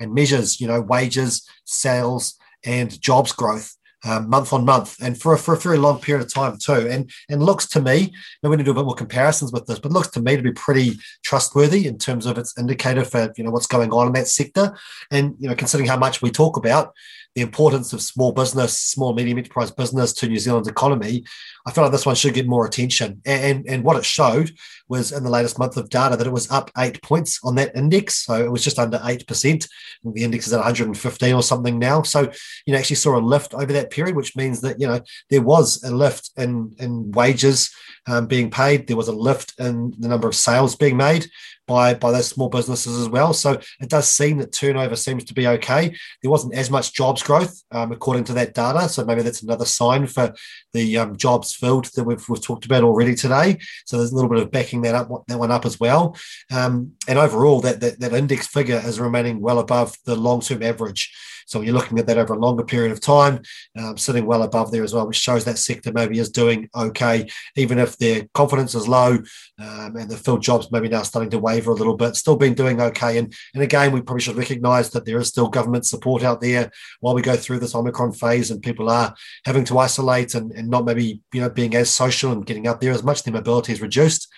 and 0.00 0.14
measures, 0.14 0.60
you 0.60 0.66
know, 0.66 0.80
wages, 0.80 1.48
sales, 1.64 2.38
and 2.64 3.00
jobs 3.00 3.32
growth 3.32 3.76
um, 4.04 4.28
month 4.28 4.52
on 4.52 4.64
month 4.64 4.96
and 5.00 5.20
for 5.20 5.34
a, 5.34 5.38
for 5.38 5.54
a 5.54 5.58
very 5.58 5.78
long 5.78 6.00
period 6.00 6.24
of 6.24 6.32
time 6.32 6.58
too. 6.58 6.88
And 6.88 7.10
and 7.28 7.42
looks 7.42 7.66
to 7.68 7.80
me, 7.80 8.12
we're 8.42 8.48
going 8.48 8.58
to 8.58 8.64
do 8.64 8.72
a 8.72 8.74
bit 8.74 8.84
more 8.84 8.94
comparisons 8.94 9.52
with 9.52 9.66
this, 9.66 9.78
but 9.78 9.92
looks 9.92 10.08
to 10.08 10.20
me 10.20 10.36
to 10.36 10.42
be 10.42 10.52
pretty 10.52 10.98
trustworthy 11.22 11.86
in 11.86 11.98
terms 11.98 12.26
of 12.26 12.38
its 12.38 12.56
indicator 12.58 13.04
for 13.04 13.32
you 13.36 13.44
know 13.44 13.50
what's 13.50 13.66
going 13.66 13.92
on 13.92 14.08
in 14.08 14.12
that 14.14 14.28
sector. 14.28 14.76
And 15.10 15.34
you 15.38 15.48
know, 15.48 15.54
considering 15.54 15.88
how 15.88 15.98
much 15.98 16.22
we 16.22 16.30
talk 16.30 16.56
about 16.56 16.94
the 17.34 17.42
importance 17.42 17.92
of 17.92 18.02
small 18.02 18.32
business, 18.32 18.78
small 18.78 19.14
medium 19.14 19.38
enterprise 19.38 19.70
business 19.70 20.12
to 20.12 20.28
New 20.28 20.38
Zealand's 20.38 20.68
economy, 20.68 21.24
I 21.66 21.70
feel 21.70 21.84
like 21.84 21.92
this 21.92 22.04
one 22.04 22.14
should 22.14 22.34
get 22.34 22.46
more 22.46 22.66
attention. 22.66 23.22
And, 23.24 23.64
and 23.68 23.84
what 23.84 23.96
it 23.96 24.04
showed 24.04 24.52
was 24.88 25.12
in 25.12 25.24
the 25.24 25.30
latest 25.30 25.58
month 25.58 25.76
of 25.76 25.88
data 25.88 26.16
that 26.16 26.26
it 26.26 26.32
was 26.32 26.50
up 26.50 26.70
eight 26.78 27.02
points 27.02 27.40
on 27.42 27.54
that 27.54 27.74
index. 27.76 28.24
So 28.24 28.44
it 28.44 28.50
was 28.50 28.64
just 28.64 28.78
under 28.78 28.98
8%. 28.98 29.68
The 30.04 30.24
index 30.24 30.46
is 30.46 30.52
at 30.52 30.58
115 30.58 31.34
or 31.34 31.42
something 31.42 31.78
now. 31.78 32.02
So, 32.02 32.30
you 32.66 32.72
know, 32.72 32.78
actually 32.78 32.96
saw 32.96 33.16
a 33.16 33.20
lift 33.20 33.54
over 33.54 33.72
that 33.72 33.90
period, 33.90 34.16
which 34.16 34.36
means 34.36 34.60
that, 34.60 34.80
you 34.80 34.86
know, 34.86 35.00
there 35.30 35.42
was 35.42 35.82
a 35.84 35.90
lift 35.90 36.30
in, 36.36 36.74
in 36.78 37.12
wages 37.12 37.70
um, 38.06 38.26
being 38.26 38.50
paid. 38.50 38.86
There 38.86 38.96
was 38.96 39.08
a 39.08 39.12
lift 39.12 39.58
in 39.58 39.94
the 39.98 40.08
number 40.08 40.28
of 40.28 40.34
sales 40.34 40.76
being 40.76 40.96
made 40.96 41.26
by 41.66 41.94
by 41.94 42.10
those 42.10 42.28
small 42.28 42.48
businesses 42.48 42.98
as 42.98 43.08
well. 43.08 43.32
So 43.32 43.60
it 43.80 43.88
does 43.88 44.08
seem 44.08 44.38
that 44.38 44.52
turnover 44.52 44.96
seems 44.96 45.24
to 45.24 45.34
be 45.34 45.46
okay. 45.46 45.94
There 46.20 46.30
wasn't 46.30 46.54
as 46.54 46.70
much 46.70 46.92
jobs 46.92 47.22
growth 47.22 47.62
um, 47.70 47.92
according 47.92 48.24
to 48.24 48.32
that 48.34 48.54
data, 48.54 48.88
so 48.88 49.04
maybe 49.04 49.22
that's 49.22 49.42
another 49.42 49.64
sign 49.64 50.06
for 50.06 50.34
the 50.72 50.98
um, 50.98 51.16
jobs 51.16 51.54
filled 51.54 51.86
that 51.94 52.04
we've, 52.04 52.28
we've, 52.28 52.42
talked 52.42 52.64
about 52.64 52.82
already 52.82 53.14
today. 53.14 53.58
So 53.86 53.96
there's 53.96 54.12
a 54.12 54.14
little 54.14 54.30
bit 54.30 54.42
of 54.42 54.50
backing 54.50 54.82
that 54.82 54.94
up 54.94 55.08
that 55.28 55.38
one 55.38 55.52
up 55.52 55.64
as 55.64 55.78
well. 55.78 56.16
Um, 56.52 56.92
and 57.06 57.18
overall, 57.18 57.60
that, 57.60 57.80
that 57.80 58.00
that 58.00 58.12
index 58.12 58.46
figure 58.46 58.80
is 58.84 59.00
remaining 59.00 59.40
well 59.40 59.58
above 59.58 59.96
the 60.04 60.16
long 60.16 60.40
term 60.40 60.62
average. 60.62 61.12
So 61.46 61.60
you're 61.60 61.74
looking 61.74 61.98
at 61.98 62.06
that 62.06 62.18
over 62.18 62.34
a 62.34 62.38
longer 62.38 62.64
period 62.64 62.92
of 62.92 63.00
time, 63.00 63.40
um, 63.78 63.96
sitting 63.96 64.26
well 64.26 64.42
above 64.42 64.70
there 64.70 64.84
as 64.84 64.94
well, 64.94 65.06
which 65.06 65.16
shows 65.16 65.44
that 65.44 65.58
sector 65.58 65.92
maybe 65.92 66.18
is 66.18 66.30
doing 66.30 66.68
okay, 66.74 67.28
even 67.56 67.78
if 67.78 67.96
their 67.98 68.26
confidence 68.34 68.74
is 68.74 68.88
low 68.88 69.18
um, 69.58 69.96
and 69.96 70.10
the 70.10 70.16
filled 70.16 70.42
jobs 70.42 70.70
maybe 70.70 70.88
now 70.88 71.02
starting 71.02 71.30
to 71.30 71.38
waver 71.38 71.72
a 71.72 71.76
little 71.76 71.96
bit, 71.96 72.16
still 72.16 72.36
been 72.36 72.54
doing 72.54 72.80
okay. 72.80 73.18
And, 73.18 73.32
and 73.54 73.62
again, 73.62 73.92
we 73.92 74.02
probably 74.02 74.22
should 74.22 74.36
recognise 74.36 74.90
that 74.90 75.04
there 75.04 75.18
is 75.18 75.28
still 75.28 75.48
government 75.48 75.86
support 75.86 76.22
out 76.22 76.40
there 76.40 76.70
while 77.00 77.14
we 77.14 77.22
go 77.22 77.36
through 77.36 77.60
this 77.60 77.74
Omicron 77.74 78.12
phase 78.12 78.50
and 78.50 78.62
people 78.62 78.90
are 78.90 79.14
having 79.44 79.64
to 79.64 79.78
isolate 79.78 80.34
and, 80.34 80.52
and 80.52 80.68
not 80.68 80.84
maybe, 80.84 81.20
you 81.32 81.40
know, 81.40 81.50
being 81.50 81.74
as 81.74 81.90
social 81.90 82.32
and 82.32 82.46
getting 82.46 82.66
out 82.66 82.80
there 82.80 82.92
as 82.92 83.02
much. 83.02 83.22
Their 83.22 83.34
mobility 83.34 83.72
is 83.72 83.80
reduced 83.80 84.28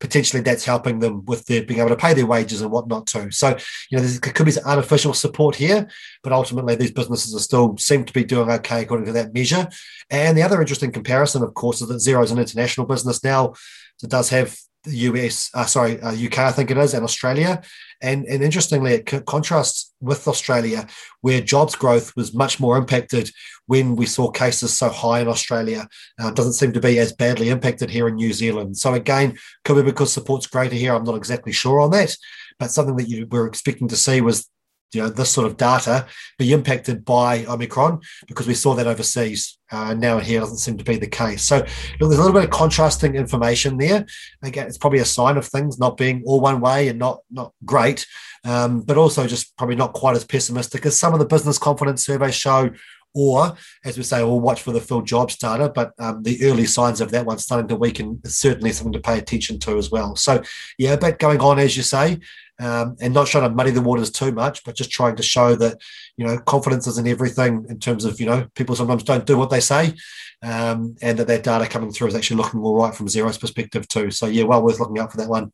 potentially 0.00 0.42
that's 0.42 0.64
helping 0.64 0.98
them 0.98 1.24
with 1.24 1.46
their 1.46 1.62
being 1.64 1.80
able 1.80 1.90
to 1.90 1.96
pay 1.96 2.14
their 2.14 2.26
wages 2.26 2.60
and 2.60 2.70
whatnot 2.70 3.06
too. 3.06 3.30
So, 3.30 3.56
you 3.90 3.98
know, 3.98 4.04
there 4.04 4.32
could 4.32 4.46
be 4.46 4.52
some 4.52 4.64
artificial 4.64 5.14
support 5.14 5.56
here, 5.56 5.88
but 6.22 6.32
ultimately 6.32 6.74
these 6.74 6.90
businesses 6.92 7.34
are 7.34 7.40
still 7.40 7.76
seem 7.76 8.04
to 8.04 8.12
be 8.12 8.24
doing 8.24 8.50
okay 8.50 8.82
according 8.82 9.06
to 9.06 9.12
that 9.12 9.34
measure. 9.34 9.68
And 10.10 10.36
the 10.36 10.42
other 10.42 10.60
interesting 10.60 10.92
comparison, 10.92 11.42
of 11.42 11.54
course, 11.54 11.80
is 11.80 11.88
that 11.88 11.94
Xero 11.94 12.22
is 12.24 12.30
an 12.30 12.38
international 12.38 12.86
business 12.86 13.22
now. 13.24 13.52
So 13.96 14.06
it 14.06 14.10
does 14.10 14.30
have 14.30 14.56
the 14.84 14.96
US, 15.08 15.50
uh, 15.54 15.64
sorry, 15.64 16.00
uh, 16.00 16.12
UK, 16.12 16.38
I 16.38 16.52
think 16.52 16.70
it 16.70 16.78
is, 16.78 16.94
and 16.94 17.04
Australia. 17.04 17.62
And, 18.00 18.26
and 18.26 18.42
interestingly, 18.42 18.94
it 18.94 19.26
contrasts 19.26 19.92
with 20.00 20.26
Australia, 20.26 20.88
where 21.20 21.40
jobs 21.40 21.76
growth 21.76 22.14
was 22.16 22.34
much 22.34 22.58
more 22.58 22.76
impacted 22.76 23.30
when 23.66 23.94
we 23.94 24.06
saw 24.06 24.28
cases 24.30 24.76
so 24.76 24.88
high 24.88 25.20
in 25.20 25.28
Australia. 25.28 25.86
Uh, 26.20 26.32
doesn't 26.32 26.54
seem 26.54 26.72
to 26.72 26.80
be 26.80 26.98
as 26.98 27.12
badly 27.12 27.50
impacted 27.50 27.90
here 27.90 28.08
in 28.08 28.16
New 28.16 28.32
Zealand. 28.32 28.76
So 28.76 28.94
again, 28.94 29.38
could 29.64 29.76
be 29.76 29.82
because 29.82 30.12
support's 30.12 30.48
greater 30.48 30.74
here. 30.74 30.94
I'm 30.94 31.04
not 31.04 31.16
exactly 31.16 31.52
sure 31.52 31.80
on 31.80 31.90
that, 31.92 32.16
but 32.58 32.72
something 32.72 32.96
that 32.96 33.08
you 33.08 33.26
were 33.26 33.46
expecting 33.46 33.86
to 33.88 33.96
see 33.96 34.20
was 34.20 34.48
you 34.92 35.02
know 35.02 35.08
this 35.08 35.30
sort 35.30 35.46
of 35.46 35.56
data 35.56 36.06
be 36.38 36.52
impacted 36.52 37.04
by 37.04 37.44
Omicron 37.46 38.00
because 38.26 38.46
we 38.46 38.54
saw 38.54 38.74
that 38.74 38.86
overseas. 38.86 39.58
Uh, 39.70 39.94
now 39.94 40.18
here 40.18 40.40
doesn't 40.40 40.58
seem 40.58 40.76
to 40.76 40.84
be 40.84 40.96
the 40.96 41.06
case. 41.06 41.42
So 41.42 41.56
look, 41.56 41.68
there's 41.98 42.18
a 42.18 42.22
little 42.22 42.34
bit 42.34 42.44
of 42.44 42.50
contrasting 42.50 43.14
information 43.14 43.78
there. 43.78 44.04
Again, 44.42 44.66
it's 44.66 44.76
probably 44.76 44.98
a 44.98 45.04
sign 45.06 45.38
of 45.38 45.46
things 45.46 45.78
not 45.78 45.96
being 45.96 46.22
all 46.26 46.40
one 46.40 46.60
way 46.60 46.88
and 46.88 46.98
not 46.98 47.20
not 47.30 47.52
great, 47.64 48.06
um, 48.44 48.82
but 48.82 48.98
also 48.98 49.26
just 49.26 49.56
probably 49.56 49.76
not 49.76 49.94
quite 49.94 50.16
as 50.16 50.24
pessimistic 50.24 50.84
as 50.84 50.98
some 50.98 51.14
of 51.14 51.20
the 51.20 51.26
business 51.26 51.58
confidence 51.58 52.04
surveys 52.04 52.34
show. 52.34 52.70
Or, 53.14 53.56
as 53.84 53.98
we 53.98 54.04
say, 54.04 54.22
we'll 54.22 54.40
watch 54.40 54.62
for 54.62 54.72
the 54.72 54.80
filled 54.80 55.06
jobs 55.06 55.36
data, 55.36 55.70
but 55.74 55.92
um, 55.98 56.22
the 56.22 56.42
early 56.44 56.64
signs 56.64 57.00
of 57.00 57.10
that 57.10 57.26
one 57.26 57.38
starting 57.38 57.68
to 57.68 57.76
weaken 57.76 58.20
is 58.24 58.38
certainly 58.38 58.72
something 58.72 58.92
to 58.94 59.00
pay 59.00 59.18
attention 59.18 59.58
to 59.60 59.76
as 59.76 59.90
well. 59.90 60.16
So, 60.16 60.42
yeah, 60.78 60.94
a 60.94 60.98
bit 60.98 61.18
going 61.18 61.40
on, 61.40 61.58
as 61.58 61.76
you 61.76 61.82
say 61.82 62.20
um, 62.62 62.96
and 63.00 63.12
not 63.12 63.26
trying 63.26 63.48
to 63.48 63.54
muddy 63.54 63.72
the 63.72 63.80
waters 63.80 64.10
too 64.10 64.30
much, 64.30 64.64
but 64.64 64.76
just 64.76 64.90
trying 64.90 65.16
to 65.16 65.22
show 65.22 65.56
that 65.56 65.80
you 66.16 66.24
know 66.24 66.38
confidence 66.38 66.86
isn't 66.86 67.08
everything 67.08 67.66
in 67.68 67.78
terms 67.78 68.04
of 68.04 68.20
you 68.20 68.26
know 68.26 68.46
people 68.54 68.76
sometimes 68.76 69.02
don't 69.02 69.26
do 69.26 69.36
what 69.36 69.50
they 69.50 69.60
say, 69.60 69.94
um, 70.42 70.96
and 71.02 71.18
that 71.18 71.26
that 71.26 71.42
data 71.42 71.66
coming 71.66 71.92
through 71.92 72.08
is 72.08 72.14
actually 72.14 72.36
looking 72.36 72.60
all 72.60 72.76
right 72.76 72.94
from 72.94 73.08
Xero's 73.08 73.38
perspective 73.38 73.88
too. 73.88 74.10
So 74.10 74.26
yeah, 74.26 74.44
well 74.44 74.62
worth 74.62 74.78
looking 74.78 74.98
out 74.98 75.10
for 75.10 75.18
that 75.18 75.28
one. 75.28 75.52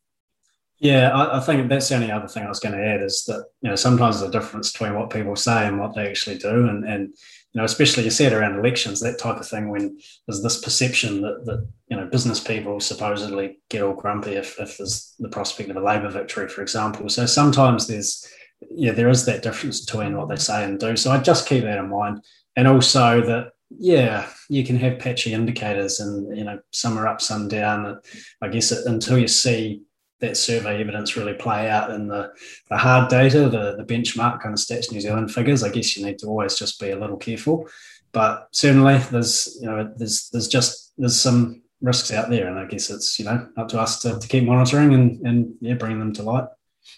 Yeah, 0.77 1.09
I, 1.09 1.37
I, 1.37 1.39
think 1.41 1.67
that's 1.67 1.89
the 1.89 1.95
only 1.95 2.09
other 2.09 2.27
thing 2.27 2.43
I 2.43 2.47
was 2.47 2.61
going 2.61 2.77
to 2.77 2.85
add 2.85 3.01
is 3.01 3.25
that 3.25 3.43
you 3.61 3.69
know 3.69 3.75
sometimes 3.75 4.19
there's 4.19 4.29
a 4.29 4.39
difference 4.39 4.71
between 4.71 4.93
what 4.93 5.09
people 5.09 5.35
say 5.35 5.67
and 5.67 5.79
what 5.79 5.95
they 5.95 6.07
actually 6.07 6.37
do, 6.37 6.67
and 6.67 6.85
and 6.85 7.13
know, 7.59 7.63
especially 7.63 8.03
you 8.03 8.09
it 8.25 8.33
around 8.33 8.57
elections, 8.57 8.99
that 9.01 9.19
type 9.19 9.37
of 9.37 9.47
thing, 9.47 9.69
when 9.69 9.99
there's 10.27 10.41
this 10.41 10.59
perception 10.59 11.21
that, 11.21 11.45
that 11.45 11.67
you 11.89 11.97
know, 11.97 12.07
business 12.07 12.39
people 12.39 12.79
supposedly 12.79 13.59
get 13.69 13.83
all 13.83 13.93
grumpy 13.93 14.31
if, 14.31 14.59
if 14.59 14.77
there's 14.77 15.13
the 15.19 15.29
prospect 15.29 15.69
of 15.69 15.77
a 15.77 15.81
Labor 15.81 16.09
victory, 16.09 16.49
for 16.49 16.63
example. 16.63 17.07
So 17.09 17.27
sometimes 17.27 17.85
there's, 17.85 18.27
yeah, 18.71 18.93
there 18.93 19.09
is 19.09 19.25
that 19.25 19.43
difference 19.43 19.85
between 19.85 20.17
what 20.17 20.29
they 20.29 20.37
say 20.37 20.63
and 20.63 20.79
do. 20.79 20.95
So 20.95 21.11
I 21.11 21.19
just 21.19 21.47
keep 21.47 21.63
that 21.63 21.77
in 21.77 21.89
mind. 21.89 22.23
And 22.55 22.67
also 22.67 23.21
that, 23.21 23.51
yeah, 23.69 24.27
you 24.49 24.65
can 24.65 24.77
have 24.77 24.99
patchy 24.99 25.33
indicators 25.33 25.99
and, 25.99 26.35
you 26.35 26.43
know, 26.43 26.59
some 26.71 26.97
are 26.97 27.07
up, 27.07 27.21
some 27.21 27.47
down. 27.47 27.99
I 28.41 28.47
guess 28.47 28.71
until 28.71 29.19
you 29.19 29.27
see 29.27 29.83
that 30.19 30.37
survey 30.37 30.81
evidence 30.81 31.15
really 31.15 31.33
play 31.33 31.69
out 31.69 31.91
in 31.91 32.07
the, 32.07 32.31
the 32.69 32.77
hard 32.77 33.09
data, 33.09 33.49
the, 33.49 33.75
the 33.77 33.85
benchmark 33.85 34.41
kind 34.41 34.53
of 34.53 34.59
stats 34.59 34.91
New 34.91 34.99
Zealand 34.99 35.33
figures, 35.33 35.63
I 35.63 35.69
guess 35.69 35.95
you 35.95 36.05
need 36.05 36.19
to 36.19 36.27
always 36.27 36.57
just 36.57 36.79
be 36.79 36.89
a 36.89 36.99
little 36.99 37.17
careful. 37.17 37.67
But 38.11 38.47
certainly 38.51 38.97
there's, 39.11 39.57
you 39.61 39.67
know, 39.67 39.93
there's 39.95 40.29
there's 40.29 40.47
just 40.47 40.93
there's 40.97 41.19
some 41.19 41.61
risks 41.81 42.11
out 42.11 42.29
there. 42.29 42.47
And 42.47 42.59
I 42.59 42.65
guess 42.65 42.89
it's, 42.89 43.19
you 43.19 43.25
know, 43.25 43.47
up 43.57 43.69
to 43.69 43.79
us 43.79 44.01
to, 44.01 44.19
to 44.19 44.27
keep 44.27 44.43
monitoring 44.43 44.93
and, 44.93 45.25
and 45.25 45.53
yeah, 45.61 45.75
bring 45.75 45.99
them 45.99 46.13
to 46.13 46.23
light. 46.23 46.45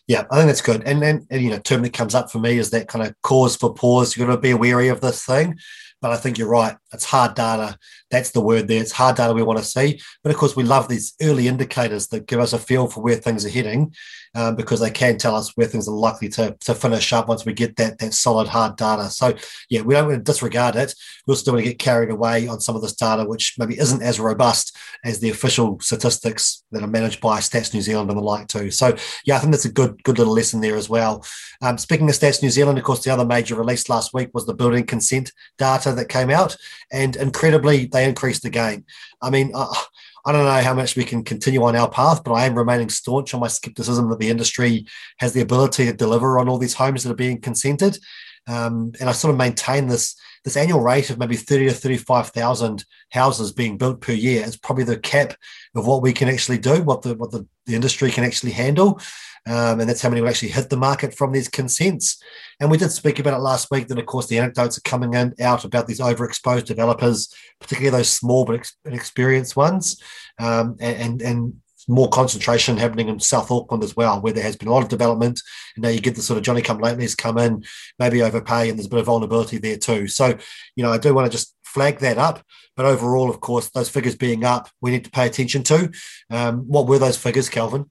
Yeah, 0.07 0.23
I 0.31 0.37
think 0.37 0.47
that's 0.47 0.61
good. 0.61 0.83
And 0.85 1.01
then, 1.01 1.27
you 1.29 1.49
know, 1.49 1.59
term 1.59 1.81
that 1.83 1.93
comes 1.93 2.15
up 2.15 2.31
for 2.31 2.39
me 2.39 2.57
is 2.57 2.69
that 2.71 2.87
kind 2.87 3.05
of 3.05 3.13
cause 3.21 3.55
for 3.55 3.73
pause. 3.73 4.15
You've 4.15 4.27
got 4.27 4.35
to 4.35 4.41
be 4.41 4.53
wary 4.53 4.87
of 4.87 5.01
this 5.01 5.25
thing. 5.25 5.59
But 6.01 6.11
I 6.11 6.17
think 6.17 6.37
you're 6.37 6.49
right. 6.49 6.75
It's 6.93 7.05
hard 7.05 7.35
data. 7.35 7.77
That's 8.09 8.31
the 8.31 8.41
word 8.41 8.67
there. 8.67 8.81
It's 8.81 8.91
hard 8.91 9.17
data 9.17 9.33
we 9.33 9.43
want 9.43 9.59
to 9.59 9.65
see. 9.65 10.01
But 10.23 10.31
of 10.31 10.37
course, 10.37 10.55
we 10.55 10.63
love 10.63 10.87
these 10.87 11.13
early 11.21 11.47
indicators 11.47 12.07
that 12.07 12.27
give 12.27 12.39
us 12.39 12.53
a 12.53 12.59
feel 12.59 12.87
for 12.87 13.01
where 13.01 13.15
things 13.15 13.45
are 13.45 13.49
heading 13.49 13.93
um, 14.33 14.55
because 14.55 14.79
they 14.79 14.89
can 14.89 15.17
tell 15.17 15.35
us 15.35 15.55
where 15.55 15.67
things 15.67 15.87
are 15.87 15.95
likely 15.95 16.29
to, 16.29 16.55
to 16.61 16.73
finish 16.73 17.11
up 17.13 17.27
once 17.27 17.45
we 17.45 17.53
get 17.53 17.75
that, 17.75 17.99
that 17.99 18.13
solid 18.13 18.47
hard 18.47 18.77
data. 18.77 19.09
So, 19.09 19.35
yeah, 19.69 19.81
we 19.81 19.93
don't 19.93 20.07
want 20.07 20.25
to 20.25 20.31
disregard 20.31 20.75
it. 20.75 20.93
We'll 21.27 21.37
still 21.37 21.53
want 21.53 21.65
to 21.65 21.69
get 21.69 21.79
carried 21.79 22.09
away 22.09 22.47
on 22.47 22.61
some 22.61 22.75
of 22.75 22.81
this 22.81 22.95
data, 22.95 23.25
which 23.25 23.55
maybe 23.57 23.77
isn't 23.77 24.01
as 24.01 24.19
robust 24.19 24.77
as 25.03 25.19
the 25.19 25.29
official 25.29 25.79
statistics 25.81 26.63
that 26.71 26.83
are 26.83 26.87
managed 26.87 27.21
by 27.21 27.39
Stats 27.39 27.73
New 27.73 27.81
Zealand 27.81 28.09
and 28.09 28.17
the 28.17 28.23
like 28.23 28.47
too. 28.47 28.71
So, 28.71 28.95
yeah, 29.25 29.35
I 29.35 29.39
think 29.39 29.51
that's 29.51 29.65
a 29.65 29.71
good 29.71 30.01
good 30.03 30.17
little 30.17 30.33
lesson 30.33 30.61
there 30.61 30.77
as 30.77 30.89
well. 30.89 31.25
Um, 31.61 31.77
speaking 31.77 32.09
of 32.09 32.15
Stats 32.15 32.41
New 32.41 32.49
Zealand, 32.49 32.77
of 32.77 32.83
course, 32.83 33.03
the 33.03 33.11
other 33.11 33.25
major 33.25 33.55
release 33.55 33.89
last 33.89 34.13
week 34.13 34.29
was 34.33 34.45
the 34.45 34.53
building 34.53 34.85
consent 34.85 35.31
data 35.57 35.90
that 35.95 36.09
came 36.09 36.29
out, 36.29 36.55
and 36.91 37.15
incredibly, 37.15 37.85
they 37.85 38.07
increased 38.07 38.45
again. 38.45 38.85
I 39.21 39.29
mean, 39.29 39.51
I 39.55 40.31
don't 40.31 40.45
know 40.45 40.61
how 40.61 40.73
much 40.73 40.95
we 40.95 41.03
can 41.03 41.23
continue 41.23 41.63
on 41.63 41.75
our 41.75 41.89
path, 41.89 42.23
but 42.23 42.33
I 42.33 42.45
am 42.45 42.57
remaining 42.57 42.89
staunch 42.89 43.33
on 43.33 43.39
my 43.39 43.47
skepticism 43.47 44.09
that 44.09 44.19
the 44.19 44.29
industry 44.29 44.85
has 45.17 45.33
the 45.33 45.41
ability 45.41 45.85
to 45.85 45.93
deliver 45.93 46.37
on 46.37 46.47
all 46.47 46.57
these 46.57 46.75
homes 46.75 47.03
that 47.03 47.11
are 47.11 47.15
being 47.15 47.41
consented. 47.41 47.97
Um, 48.47 48.93
and 48.99 49.09
I 49.09 49.11
sort 49.11 49.31
of 49.31 49.37
maintain 49.37 49.87
this 49.87 50.15
this 50.43 50.57
annual 50.57 50.81
rate 50.81 51.11
of 51.11 51.19
maybe 51.19 51.35
30 51.35 51.67
to 51.67 51.73
35,000 51.73 52.83
houses 53.11 53.51
being 53.51 53.77
built 53.77 54.01
per 54.01 54.11
year 54.11 54.43
is 54.43 54.57
probably 54.57 54.83
the 54.83 54.97
cap 54.97 55.35
of 55.75 55.85
what 55.85 56.01
we 56.01 56.13
can 56.13 56.27
actually 56.27 56.57
do, 56.57 56.81
what 56.81 57.03
the 57.03 57.13
what 57.15 57.31
the, 57.31 57.45
the 57.65 57.75
industry 57.75 58.09
can 58.09 58.23
actually 58.23 58.51
handle. 58.51 58.99
Um, 59.47 59.79
and 59.79 59.89
that's 59.89 60.01
how 60.01 60.09
many 60.09 60.21
will 60.21 60.29
actually 60.29 60.49
hit 60.49 60.69
the 60.69 60.77
market 60.77 61.15
from 61.15 61.31
these 61.31 61.47
consents. 61.47 62.21
And 62.59 62.69
we 62.69 62.77
did 62.77 62.91
speak 62.91 63.17
about 63.17 63.33
it 63.33 63.41
last 63.41 63.71
week 63.71 63.87
that, 63.87 63.97
of 63.97 64.05
course, 64.05 64.27
the 64.27 64.37
anecdotes 64.37 64.77
are 64.77 64.81
coming 64.81 65.15
in 65.15 65.33
out 65.41 65.65
about 65.65 65.87
these 65.87 65.99
overexposed 65.99 66.65
developers, 66.65 67.33
particularly 67.59 67.97
those 67.97 68.09
small 68.09 68.45
but 68.45 68.71
inexperienced 68.85 69.55
ones, 69.55 69.99
um, 70.39 70.75
and, 70.79 71.23
and 71.23 71.55
more 71.87 72.09
concentration 72.09 72.77
happening 72.77 73.09
in 73.09 73.19
South 73.19 73.51
Auckland 73.51 73.83
as 73.83 73.95
well, 73.95 74.21
where 74.21 74.33
there 74.33 74.43
has 74.43 74.55
been 74.55 74.67
a 74.67 74.71
lot 74.71 74.83
of 74.83 74.89
development. 74.89 75.41
And 75.75 75.83
now 75.83 75.89
you 75.89 75.99
get 75.99 76.15
the 76.15 76.21
sort 76.21 76.37
of 76.37 76.43
Johnny 76.43 76.61
come 76.61 76.79
latelys 76.79 77.17
come 77.17 77.37
in, 77.37 77.63
maybe 77.99 78.21
overpay, 78.21 78.69
and 78.69 78.77
there's 78.77 78.87
a 78.87 78.89
bit 78.89 78.99
of 78.99 79.05
vulnerability 79.05 79.57
there 79.57 79.77
too. 79.77 80.07
So, 80.07 80.37
you 80.75 80.83
know, 80.83 80.91
I 80.91 80.97
do 80.97 81.13
want 81.13 81.31
to 81.31 81.37
just 81.37 81.55
flag 81.63 81.99
that 81.99 82.17
up. 82.17 82.43
But 82.75 82.85
overall, 82.85 83.29
of 83.29 83.41
course, 83.41 83.69
those 83.69 83.89
figures 83.89 84.15
being 84.15 84.43
up, 84.43 84.69
we 84.81 84.91
need 84.91 85.05
to 85.05 85.11
pay 85.11 85.27
attention 85.27 85.63
to. 85.63 85.91
Um, 86.29 86.59
what 86.67 86.87
were 86.87 86.99
those 86.99 87.17
figures, 87.17 87.49
Kelvin? 87.49 87.89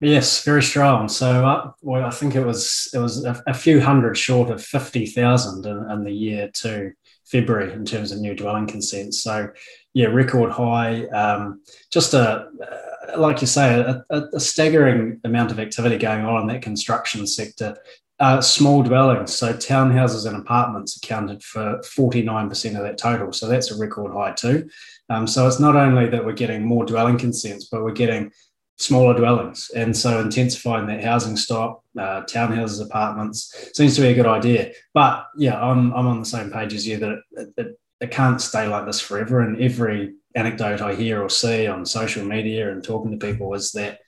Yes, 0.00 0.44
very 0.44 0.62
strong. 0.62 1.08
So, 1.08 1.44
uh, 1.46 1.72
well, 1.82 2.04
I 2.04 2.10
think 2.10 2.36
it 2.36 2.44
was 2.44 2.88
it 2.94 2.98
was 2.98 3.24
a, 3.24 3.42
a 3.48 3.54
few 3.54 3.80
hundred 3.80 4.16
short 4.16 4.48
of 4.48 4.64
fifty 4.64 5.06
thousand 5.06 5.66
in, 5.66 5.90
in, 5.90 6.04
the 6.04 6.12
year 6.12 6.50
to 6.60 6.92
February 7.26 7.72
in 7.72 7.84
terms 7.84 8.12
of 8.12 8.20
new 8.20 8.34
dwelling 8.34 8.68
consents. 8.68 9.20
So, 9.20 9.48
yeah, 9.98 10.06
record 10.06 10.52
high. 10.52 11.06
Um, 11.06 11.60
just 11.90 12.14
a 12.14 12.22
uh, 12.22 13.18
like 13.18 13.40
you 13.40 13.48
say, 13.48 13.80
a, 13.80 14.04
a, 14.10 14.38
staggering 14.38 15.20
amount 15.24 15.50
of 15.50 15.58
activity 15.58 15.98
going 15.98 16.24
on 16.24 16.42
in 16.42 16.46
that 16.46 16.62
construction 16.62 17.26
sector. 17.26 17.76
Uh, 18.20 18.40
small 18.40 18.84
dwellings, 18.84 19.34
so 19.34 19.52
townhouses 19.52 20.24
and 20.24 20.36
apartments 20.36 20.96
accounted 20.96 21.42
for 21.42 21.82
forty 21.82 22.22
nine 22.22 22.48
percent 22.48 22.76
of 22.76 22.84
that 22.84 22.96
total. 22.96 23.32
So 23.32 23.48
that's 23.48 23.72
a 23.72 23.76
record 23.76 24.12
high 24.12 24.34
too. 24.34 24.68
Um, 25.10 25.26
so 25.26 25.48
it's 25.48 25.58
not 25.58 25.74
only 25.74 26.08
that 26.08 26.24
we're 26.24 26.32
getting 26.32 26.64
more 26.64 26.84
dwelling 26.86 27.18
consents, 27.18 27.64
but 27.64 27.82
we're 27.82 27.90
getting 27.90 28.30
smaller 28.76 29.14
dwellings. 29.14 29.68
And 29.74 29.96
so 29.96 30.20
intensifying 30.20 30.86
that 30.86 31.02
housing 31.02 31.36
stock, 31.36 31.82
uh, 31.98 32.22
townhouses, 32.22 32.80
apartments 32.80 33.52
seems 33.74 33.96
to 33.96 34.02
be 34.02 34.08
a 34.08 34.14
good 34.14 34.26
idea. 34.26 34.74
But 34.94 35.26
yeah, 35.36 35.60
I'm, 35.60 35.92
I'm 35.92 36.06
on 36.06 36.20
the 36.20 36.24
same 36.26 36.52
page 36.52 36.72
as 36.72 36.86
you 36.86 36.98
that 36.98 37.18
it, 37.32 37.48
it, 37.56 37.78
it 38.00 38.10
can't 38.10 38.40
stay 38.40 38.68
like 38.68 38.86
this 38.86 39.00
forever. 39.00 39.40
And 39.40 39.60
every 39.60 40.14
anecdote 40.34 40.80
I 40.80 40.94
hear 40.94 41.22
or 41.22 41.30
see 41.30 41.66
on 41.66 41.84
social 41.84 42.24
media 42.24 42.70
and 42.70 42.82
talking 42.82 43.10
to 43.10 43.26
people 43.26 43.54
is 43.54 43.72
that 43.72 44.00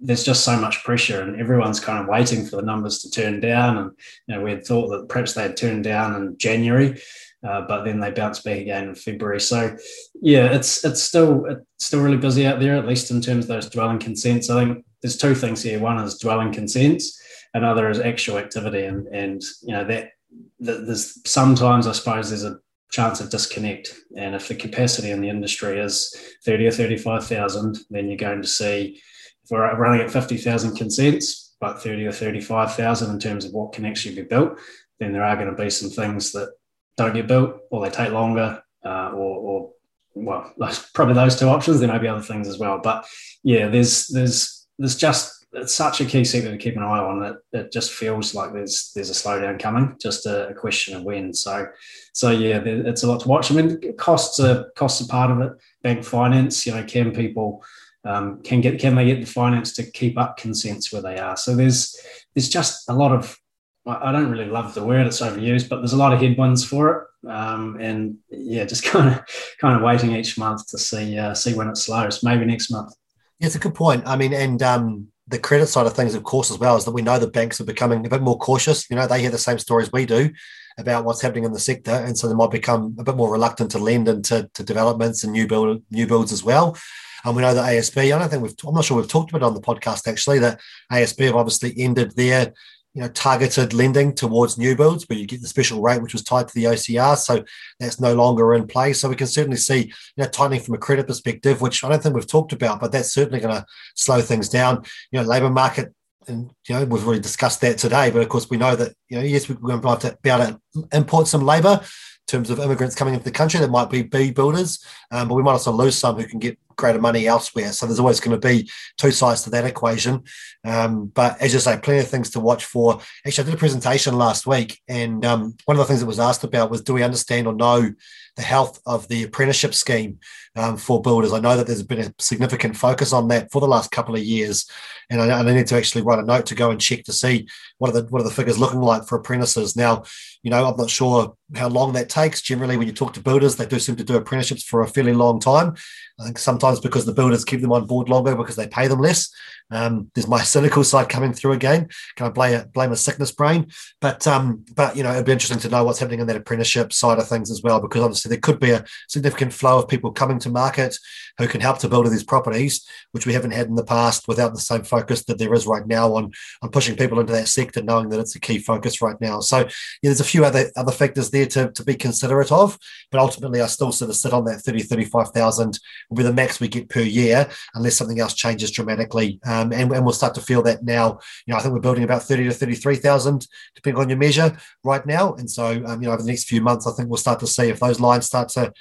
there's 0.00 0.24
just 0.24 0.44
so 0.44 0.58
much 0.58 0.84
pressure 0.84 1.22
and 1.22 1.40
everyone's 1.40 1.80
kind 1.80 1.98
of 1.98 2.08
waiting 2.08 2.44
for 2.44 2.56
the 2.56 2.62
numbers 2.62 3.00
to 3.00 3.10
turn 3.10 3.40
down. 3.40 3.78
And 3.78 3.90
you 4.26 4.34
know, 4.34 4.42
we 4.42 4.50
had 4.50 4.66
thought 4.66 4.88
that 4.88 5.08
perhaps 5.08 5.34
they 5.34 5.42
had 5.42 5.56
turned 5.56 5.84
down 5.84 6.14
in 6.20 6.36
January 6.38 7.00
uh, 7.44 7.60
but 7.62 7.84
then 7.84 8.00
they 8.00 8.10
bounce 8.10 8.40
back 8.40 8.58
again 8.58 8.88
in 8.88 8.94
February. 8.94 9.40
So, 9.40 9.76
yeah, 10.20 10.46
it's 10.46 10.82
it's 10.84 11.02
still 11.02 11.44
it's 11.44 11.86
still 11.86 12.02
really 12.02 12.16
busy 12.16 12.46
out 12.46 12.58
there, 12.58 12.76
at 12.76 12.86
least 12.86 13.10
in 13.10 13.20
terms 13.20 13.44
of 13.44 13.48
those 13.48 13.68
dwelling 13.68 13.98
consents. 13.98 14.48
I 14.48 14.64
think 14.64 14.84
there's 15.02 15.18
two 15.18 15.34
things 15.34 15.62
here. 15.62 15.78
One 15.78 15.98
is 15.98 16.18
dwelling 16.18 16.52
consents, 16.52 17.20
another 17.52 17.90
is 17.90 18.00
actual 18.00 18.38
activity, 18.38 18.84
and 18.84 19.06
and 19.08 19.42
you 19.62 19.72
know 19.74 19.84
that, 19.84 20.12
that 20.60 20.86
there's 20.86 21.20
sometimes 21.28 21.86
I 21.86 21.92
suppose 21.92 22.30
there's 22.30 22.44
a 22.44 22.58
chance 22.94 23.20
of 23.20 23.30
disconnect, 23.30 23.94
and 24.16 24.34
if 24.34 24.48
the 24.48 24.54
capacity 24.54 25.10
in 25.10 25.20
the 25.20 25.28
industry 25.28 25.78
is 25.80 26.14
thirty 26.44 26.66
or 26.66 26.70
thirty-five 26.70 27.26
thousand, 27.26 27.78
then 27.90 28.08
you're 28.08 28.16
going 28.16 28.42
to 28.42 28.48
see 28.48 29.00
if 29.42 29.50
we're 29.50 29.76
running 29.76 30.00
at 30.00 30.10
fifty 30.10 30.36
thousand 30.36 30.76
consents, 30.76 31.56
but 31.60 31.82
thirty 31.82 32.06
or 32.06 32.12
thirty-five 32.12 32.74
thousand 32.74 33.10
in 33.10 33.18
terms 33.18 33.44
of 33.44 33.52
what 33.52 33.72
can 33.72 33.84
actually 33.84 34.14
be 34.14 34.22
built, 34.22 34.58
then 35.00 35.12
there 35.12 35.24
are 35.24 35.36
going 35.36 35.50
to 35.50 35.62
be 35.62 35.70
some 35.70 35.90
things 35.90 36.32
that 36.32 36.52
don't 36.96 37.14
get 37.14 37.26
built 37.26 37.58
or 37.70 37.82
they 37.82 37.90
take 37.90 38.12
longer 38.12 38.62
uh, 38.84 39.10
or, 39.10 39.38
or 39.38 39.70
well 40.14 40.52
probably 40.94 41.14
those 41.14 41.38
two 41.38 41.48
options. 41.48 41.80
There 41.80 41.92
may 41.92 41.98
be 41.98 42.08
other 42.08 42.22
things 42.22 42.46
as 42.46 42.58
well. 42.58 42.78
But 42.82 43.04
yeah 43.42 43.68
there's 43.68 44.06
there's 44.08 44.66
there's 44.78 44.96
just 44.96 45.33
it's 45.54 45.74
such 45.74 46.00
a 46.00 46.04
key 46.04 46.24
sector 46.24 46.50
to 46.50 46.58
keep 46.58 46.76
an 46.76 46.82
eye 46.82 46.98
on 46.98 47.20
that 47.20 47.36
it 47.52 47.72
just 47.72 47.92
feels 47.92 48.34
like 48.34 48.52
there's 48.52 48.92
there's 48.94 49.10
a 49.10 49.12
slowdown 49.12 49.58
coming 49.58 49.96
just 50.00 50.26
a, 50.26 50.48
a 50.48 50.54
question 50.54 50.96
of 50.96 51.02
when 51.02 51.32
so 51.32 51.66
so 52.12 52.30
yeah 52.30 52.60
it's 52.64 53.02
a 53.02 53.06
lot 53.06 53.20
to 53.20 53.28
watch 53.28 53.50
i 53.50 53.54
mean 53.54 53.80
costs 53.96 54.40
are 54.40 54.70
costs 54.76 55.02
are 55.02 55.08
part 55.08 55.30
of 55.30 55.40
it 55.40 55.52
bank 55.82 56.04
finance 56.04 56.66
you 56.66 56.72
know 56.72 56.84
can 56.84 57.12
people 57.12 57.62
um, 58.06 58.42
can 58.42 58.60
get 58.60 58.78
can 58.78 58.94
they 58.94 59.06
get 59.06 59.20
the 59.20 59.26
finance 59.26 59.72
to 59.72 59.90
keep 59.90 60.18
up 60.18 60.36
consents 60.36 60.92
where 60.92 61.00
they 61.00 61.18
are 61.18 61.36
so 61.36 61.56
there's 61.56 61.98
there's 62.34 62.48
just 62.48 62.88
a 62.90 62.92
lot 62.92 63.12
of 63.12 63.38
I 63.86 64.12
don't 64.12 64.30
really 64.30 64.46
love 64.46 64.72
the 64.72 64.82
word; 64.82 65.06
it's 65.06 65.20
overused, 65.20 65.68
but 65.68 65.76
there's 65.76 65.92
a 65.92 65.98
lot 65.98 66.14
of 66.14 66.20
headwinds 66.20 66.64
for 66.64 66.90
it, 67.22 67.28
um, 67.28 67.76
and 67.78 68.16
yeah, 68.30 68.64
just 68.72 68.82
kind 68.82 69.14
of 69.14 69.22
kind 69.60 69.76
of 69.76 69.82
waiting 69.82 70.12
each 70.12 70.38
month 70.38 70.66
to 70.68 70.78
see 70.78 71.18
uh, 71.18 71.34
see 71.34 71.52
when 71.52 71.68
it 71.68 71.76
slows. 71.76 72.22
Maybe 72.22 72.46
next 72.46 72.70
month. 72.70 72.94
Yeah, 73.40 73.46
it's 73.46 73.56
a 73.56 73.58
good 73.58 73.74
point. 73.74 74.04
I 74.06 74.16
mean, 74.16 74.32
and 74.32 74.62
um, 74.62 75.08
the 75.28 75.38
credit 75.38 75.66
side 75.68 75.86
of 75.86 75.94
things, 75.94 76.14
of 76.14 76.22
course, 76.22 76.50
as 76.50 76.58
well, 76.58 76.76
is 76.76 76.84
that 76.84 76.92
we 76.92 77.02
know 77.02 77.18
the 77.18 77.26
banks 77.26 77.60
are 77.60 77.64
becoming 77.64 78.04
a 78.04 78.10
bit 78.10 78.22
more 78.22 78.38
cautious. 78.38 78.88
You 78.90 78.96
know, 78.96 79.06
they 79.06 79.20
hear 79.20 79.30
the 79.30 79.38
same 79.38 79.58
stories 79.58 79.90
we 79.92 80.06
do 80.06 80.30
about 80.78 81.04
what's 81.04 81.22
happening 81.22 81.44
in 81.44 81.52
the 81.52 81.60
sector, 81.60 81.92
and 81.92 82.18
so 82.18 82.28
they 82.28 82.34
might 82.34 82.50
become 82.50 82.96
a 82.98 83.04
bit 83.04 83.16
more 83.16 83.32
reluctant 83.32 83.70
to 83.70 83.78
lend 83.78 84.08
into 84.08 84.50
to 84.54 84.62
developments 84.62 85.24
and 85.24 85.32
new 85.32 85.46
build 85.46 85.82
new 85.90 86.06
builds 86.06 86.32
as 86.32 86.44
well. 86.44 86.76
And 87.24 87.34
we 87.34 87.40
know 87.40 87.54
that 87.54 87.64
ASB, 87.64 88.14
I 88.14 88.18
don't 88.18 88.28
think 88.28 88.42
we've, 88.42 88.54
I'm 88.66 88.74
not 88.74 88.84
sure 88.84 88.98
we've 88.98 89.08
talked 89.08 89.30
about 89.30 89.42
it 89.42 89.46
on 89.46 89.54
the 89.54 89.60
podcast 89.60 90.06
actually, 90.06 90.40
that 90.40 90.60
ASB 90.92 91.24
have 91.24 91.36
obviously 91.36 91.72
ended 91.78 92.14
their 92.16 92.52
you 92.94 93.02
know, 93.02 93.08
targeted 93.08 93.74
lending 93.74 94.14
towards 94.14 94.56
new 94.56 94.76
builds, 94.76 95.04
but 95.04 95.16
you 95.16 95.26
get 95.26 95.42
the 95.42 95.48
special 95.48 95.82
rate, 95.82 96.00
which 96.00 96.12
was 96.12 96.22
tied 96.22 96.46
to 96.46 96.54
the 96.54 96.64
OCR. 96.64 97.16
So 97.16 97.44
that's 97.80 98.00
no 98.00 98.14
longer 98.14 98.54
in 98.54 98.68
place. 98.68 99.00
So 99.00 99.08
we 99.08 99.16
can 99.16 99.26
certainly 99.26 99.56
see, 99.56 99.86
you 99.86 99.92
know, 100.16 100.26
tightening 100.26 100.60
from 100.60 100.74
a 100.74 100.78
credit 100.78 101.08
perspective, 101.08 101.60
which 101.60 101.82
I 101.82 101.88
don't 101.88 102.00
think 102.00 102.14
we've 102.14 102.26
talked 102.26 102.52
about, 102.52 102.80
but 102.80 102.92
that's 102.92 103.12
certainly 103.12 103.40
going 103.40 103.54
to 103.54 103.66
slow 103.96 104.20
things 104.20 104.48
down. 104.48 104.84
You 105.10 105.20
know, 105.20 105.26
labour 105.26 105.50
market, 105.50 105.92
and 106.28 106.52
you 106.68 106.74
know, 106.76 106.84
we've 106.84 107.04
already 107.04 107.20
discussed 107.20 107.60
that 107.62 107.78
today. 107.78 108.10
But 108.10 108.22
of 108.22 108.28
course, 108.28 108.48
we 108.48 108.58
know 108.58 108.76
that 108.76 108.94
you 109.08 109.18
know, 109.18 109.24
yes, 109.24 109.48
we're 109.48 109.56
going 109.56 109.80
to 109.80 109.88
have 109.88 109.98
to 110.00 110.18
be 110.22 110.30
able 110.30 110.46
to 110.46 110.88
import 110.92 111.26
some 111.26 111.44
labour 111.44 111.80
in 111.82 111.88
terms 112.28 112.48
of 112.48 112.60
immigrants 112.60 112.94
coming 112.94 113.14
into 113.14 113.24
the 113.24 113.30
country 113.32 113.58
that 113.58 113.70
might 113.70 113.90
be 113.90 114.02
B 114.02 114.30
builders, 114.30 114.84
um, 115.10 115.28
but 115.28 115.34
we 115.34 115.42
might 115.42 115.52
also 115.52 115.72
lose 115.72 115.96
some 115.96 116.16
who 116.16 116.26
can 116.26 116.38
get 116.38 116.58
greater 116.76 117.00
money 117.00 117.26
elsewhere. 117.26 117.72
So 117.72 117.86
there's 117.86 118.00
always 118.00 118.20
going 118.20 118.38
to 118.38 118.48
be 118.48 118.70
two 118.98 119.10
sides 119.10 119.42
to 119.42 119.50
that 119.50 119.64
equation. 119.64 120.24
Um, 120.64 121.06
but 121.06 121.40
as 121.40 121.52
you 121.52 121.60
say, 121.60 121.78
plenty 121.78 122.00
of 122.00 122.08
things 122.08 122.30
to 122.30 122.40
watch 122.40 122.64
for. 122.64 123.00
Actually, 123.26 123.44
I 123.44 123.46
did 123.46 123.54
a 123.54 123.58
presentation 123.58 124.16
last 124.16 124.46
week, 124.46 124.80
and 124.88 125.24
um, 125.24 125.56
one 125.64 125.76
of 125.76 125.78
the 125.78 125.84
things 125.84 126.00
that 126.00 126.06
was 126.06 126.20
asked 126.20 126.44
about 126.44 126.70
was 126.70 126.82
do 126.82 126.94
we 126.94 127.02
understand 127.02 127.46
or 127.46 127.54
know 127.54 127.92
the 128.36 128.42
health 128.42 128.80
of 128.84 129.06
the 129.08 129.22
apprenticeship 129.22 129.74
scheme 129.74 130.18
um, 130.56 130.76
for 130.76 131.00
builders. 131.00 131.32
I 131.32 131.38
know 131.38 131.56
that 131.56 131.66
there's 131.66 131.82
been 131.82 132.00
a 132.00 132.14
significant 132.18 132.76
focus 132.76 133.12
on 133.12 133.28
that 133.28 133.52
for 133.52 133.60
the 133.60 133.68
last 133.68 133.92
couple 133.92 134.14
of 134.14 134.22
years, 134.22 134.68
and 135.08 135.20
I, 135.20 135.38
I, 135.38 135.42
need 135.42 135.66
to 135.68 135.76
actually 135.76 136.02
write 136.02 136.18
a 136.18 136.22
note 136.22 136.46
to 136.46 136.54
go 136.54 136.70
and 136.70 136.80
check 136.80 137.04
to 137.04 137.12
see 137.12 137.46
what 137.78 137.90
are 137.90 138.00
the 138.00 138.08
what 138.08 138.20
are 138.20 138.24
the 138.24 138.34
figures 138.34 138.58
looking 138.58 138.80
like 138.80 139.06
for 139.06 139.18
apprentices. 139.18 139.76
Now, 139.76 140.02
you 140.42 140.50
know, 140.50 140.66
I'm 140.66 140.76
not 140.76 140.90
sure 140.90 141.36
how 141.54 141.68
long 141.68 141.92
that 141.92 142.08
takes. 142.08 142.42
Generally, 142.42 142.76
when 142.76 142.88
you 142.88 142.92
talk 142.92 143.12
to 143.14 143.20
builders, 143.20 143.56
they 143.56 143.66
do 143.66 143.78
seem 143.78 143.96
to 143.96 144.04
do 144.04 144.16
apprenticeships 144.16 144.64
for 144.64 144.82
a 144.82 144.88
fairly 144.88 145.12
long 145.12 145.38
time. 145.38 145.74
I 146.18 146.24
think 146.24 146.38
sometimes 146.38 146.63
because 146.80 147.06
the 147.06 147.12
builders 147.12 147.44
keep 147.44 147.60
them 147.60 147.72
on 147.72 147.86
board 147.86 148.08
longer 148.08 148.34
because 148.34 148.56
they 148.56 148.66
pay 148.66 148.88
them 148.88 149.00
less. 149.00 149.30
Um, 149.70 150.10
there's 150.14 150.28
my 150.28 150.42
cynical 150.42 150.84
side 150.84 151.08
coming 151.08 151.32
through 151.32 151.52
again. 151.52 151.88
Can 152.16 152.26
I 152.26 152.30
blame 152.30 152.60
a, 152.60 152.66
blame 152.66 152.92
a 152.92 152.96
sickness 152.96 153.32
brain? 153.32 153.70
But 154.00 154.26
um, 154.26 154.64
but 154.74 154.96
you 154.96 155.02
know 155.02 155.12
it'd 155.12 155.24
be 155.24 155.32
interesting 155.32 155.58
to 155.60 155.68
know 155.68 155.84
what's 155.84 155.98
happening 155.98 156.20
in 156.20 156.26
that 156.26 156.36
apprenticeship 156.36 156.92
side 156.92 157.18
of 157.18 157.28
things 157.28 157.50
as 157.50 157.62
well, 157.62 157.80
because 157.80 158.02
obviously 158.02 158.28
there 158.28 158.40
could 158.40 158.60
be 158.60 158.70
a 158.70 158.84
significant 159.08 159.52
flow 159.52 159.78
of 159.78 159.88
people 159.88 160.12
coming 160.12 160.38
to 160.40 160.50
market 160.50 160.96
who 161.38 161.48
can 161.48 161.60
help 161.60 161.78
to 161.78 161.88
build 161.88 162.06
these 162.06 162.22
properties, 162.22 162.86
which 163.12 163.26
we 163.26 163.32
haven't 163.32 163.50
had 163.50 163.66
in 163.66 163.74
the 163.74 163.84
past, 163.84 164.28
without 164.28 164.54
the 164.54 164.60
same 164.60 164.82
focus 164.82 165.24
that 165.24 165.38
there 165.38 165.54
is 165.54 165.66
right 165.66 165.86
now 165.86 166.14
on 166.14 166.30
on 166.62 166.70
pushing 166.70 166.96
people 166.96 167.18
into 167.18 167.32
that 167.32 167.48
sector, 167.48 167.82
knowing 167.82 168.10
that 168.10 168.20
it's 168.20 168.36
a 168.36 168.40
key 168.40 168.58
focus 168.58 169.00
right 169.00 169.20
now. 169.20 169.40
So 169.40 169.60
yeah, 169.60 169.68
there's 170.02 170.20
a 170.20 170.24
few 170.24 170.44
other 170.44 170.70
other 170.76 170.92
factors 170.92 171.30
there 171.30 171.46
to, 171.46 171.72
to 171.72 171.84
be 171.84 171.94
considerate 171.94 172.52
of, 172.52 172.78
but 173.10 173.20
ultimately 173.20 173.62
I 173.62 173.66
still 173.66 173.92
sort 173.92 174.10
of 174.10 174.16
sit 174.16 174.32
on 174.32 174.44
that 174.44 174.60
30, 174.60 174.82
35,000 174.82 175.78
will 176.10 176.16
be 176.16 176.22
the 176.22 176.32
max 176.32 176.53
we 176.60 176.68
get 176.68 176.88
per 176.88 177.00
year, 177.00 177.48
unless 177.74 177.96
something 177.96 178.20
else 178.20 178.34
changes 178.34 178.70
dramatically. 178.70 179.40
Um, 179.44 179.72
and, 179.72 179.92
and 179.92 180.04
we'll 180.04 180.12
start 180.12 180.34
to 180.34 180.40
feel 180.40 180.62
that 180.62 180.84
now. 180.84 181.18
You 181.46 181.52
know, 181.52 181.58
I 181.58 181.62
think 181.62 181.74
we're 181.74 181.80
building 181.80 182.04
about 182.04 182.22
30 182.22 182.44
to 182.44 182.52
33,000, 182.52 183.46
depending 183.74 184.00
on 184.00 184.08
your 184.08 184.18
measure 184.18 184.56
right 184.82 185.04
now. 185.06 185.34
And 185.34 185.50
so, 185.50 185.82
um, 185.86 186.02
you 186.02 186.08
know, 186.08 186.14
over 186.14 186.22
the 186.22 186.28
next 186.28 186.48
few 186.48 186.60
months, 186.60 186.86
I 186.86 186.92
think 186.92 187.08
we'll 187.08 187.18
start 187.18 187.40
to 187.40 187.46
see 187.46 187.68
if 187.68 187.80
those 187.80 188.00
lines 188.00 188.26
start 188.26 188.48
to 188.50 188.72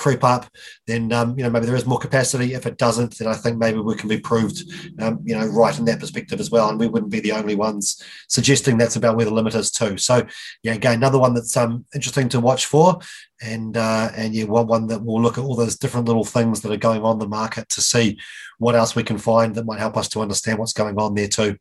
creep 0.00 0.24
up, 0.24 0.46
then 0.86 1.12
um, 1.12 1.36
you 1.36 1.44
know 1.44 1.50
maybe 1.50 1.66
there 1.66 1.76
is 1.76 1.86
more 1.86 1.98
capacity. 1.98 2.54
If 2.54 2.66
it 2.66 2.78
doesn't, 2.78 3.18
then 3.18 3.28
I 3.28 3.34
think 3.34 3.58
maybe 3.58 3.78
we 3.78 3.94
can 3.94 4.08
be 4.08 4.18
proved, 4.18 4.64
um, 4.98 5.20
you 5.24 5.38
know, 5.38 5.46
right 5.46 5.78
in 5.78 5.84
that 5.84 6.00
perspective 6.00 6.40
as 6.40 6.50
well. 6.50 6.70
And 6.70 6.80
we 6.80 6.88
wouldn't 6.88 7.12
be 7.12 7.20
the 7.20 7.32
only 7.32 7.54
ones 7.54 8.02
suggesting 8.28 8.78
that's 8.78 8.96
about 8.96 9.16
where 9.16 9.26
the 9.26 9.34
limit 9.34 9.54
is 9.54 9.70
too. 9.70 9.98
So 9.98 10.26
yeah, 10.62 10.72
again, 10.72 10.94
another 10.94 11.18
one 11.18 11.34
that's 11.34 11.56
um, 11.56 11.84
interesting 11.94 12.28
to 12.30 12.40
watch 12.40 12.66
for, 12.66 12.98
and 13.42 13.76
uh, 13.76 14.10
and 14.16 14.34
yeah, 14.34 14.44
one 14.44 14.66
one 14.66 14.86
that 14.86 15.04
will 15.04 15.20
look 15.20 15.36
at 15.36 15.44
all 15.44 15.54
those 15.54 15.76
different 15.76 16.06
little 16.06 16.24
things 16.24 16.62
that 16.62 16.72
are 16.72 16.78
going 16.88 17.02
on 17.02 17.18
the 17.18 17.28
market 17.28 17.68
to 17.70 17.82
see 17.82 18.18
what 18.58 18.74
else 18.74 18.96
we 18.96 19.02
can 19.02 19.18
find 19.18 19.54
that 19.54 19.66
might 19.66 19.78
help 19.78 19.96
us 19.96 20.08
to 20.08 20.20
understand 20.20 20.58
what's 20.58 20.72
going 20.72 20.98
on 20.98 21.14
there 21.14 21.28
too. 21.28 21.56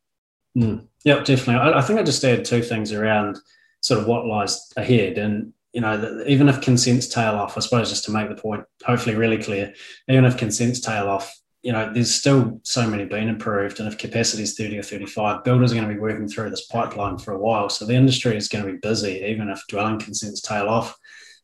Mm. 0.58 0.88
Yeah, 1.04 1.20
definitely. 1.24 1.56
I, 1.56 1.80
I 1.80 1.82
think 1.82 2.00
I 2.00 2.04
just 2.04 2.24
add 2.24 2.46
two 2.46 2.62
things 2.62 2.92
around 2.92 3.40
sort 3.82 4.02
of 4.02 4.08
what 4.08 4.26
lies 4.26 4.72
ahead 4.76 5.18
and 5.18 5.54
you 5.74 5.82
know, 5.82 6.24
even 6.26 6.50
if 6.50 6.62
consents 6.62 7.08
tail 7.08 7.36
off, 7.36 7.58
I 7.58 7.62
suppose 7.62 7.90
just 7.90 8.06
to 8.06 8.12
make 8.12 8.30
the 8.30 8.42
point 8.42 8.64
hopefully 8.84 9.16
really 9.16 9.38
clear, 9.38 9.74
even 10.08 10.26
if 10.26 10.38
consents 10.38 10.80
tail 10.80 11.08
off, 11.08 11.34
you 11.62 11.72
know, 11.72 11.92
there's 11.94 12.14
still 12.14 12.60
so 12.64 12.90
many 12.90 13.06
being 13.06 13.30
approved. 13.30 13.80
And 13.80 13.88
if 13.88 13.98
capacity 13.98 14.44
is 14.44 14.56
30 14.56 14.80
or 14.80 14.84
35, 14.84 15.44
builders 15.44 15.72
are 15.72 15.76
going 15.76 15.88
to 15.88 15.94
be 15.94 16.00
working 16.00 16.28
through 16.28 16.50
this 16.50 16.66
pipeline 16.68 17.18
for 17.18 17.34
a 17.34 17.40
while. 17.40 17.70
So 17.70 17.86
the 17.86 17.94
industry 17.94 18.36
is 18.36 18.48
going 18.48 18.66
to 18.66 18.72
be 18.72 18.80
busy, 18.80 19.24
even 19.26 19.50
if 19.50 19.62
dwelling 19.68 20.00
consents 20.00 20.42
tail 20.42 20.70
off. 20.70 20.98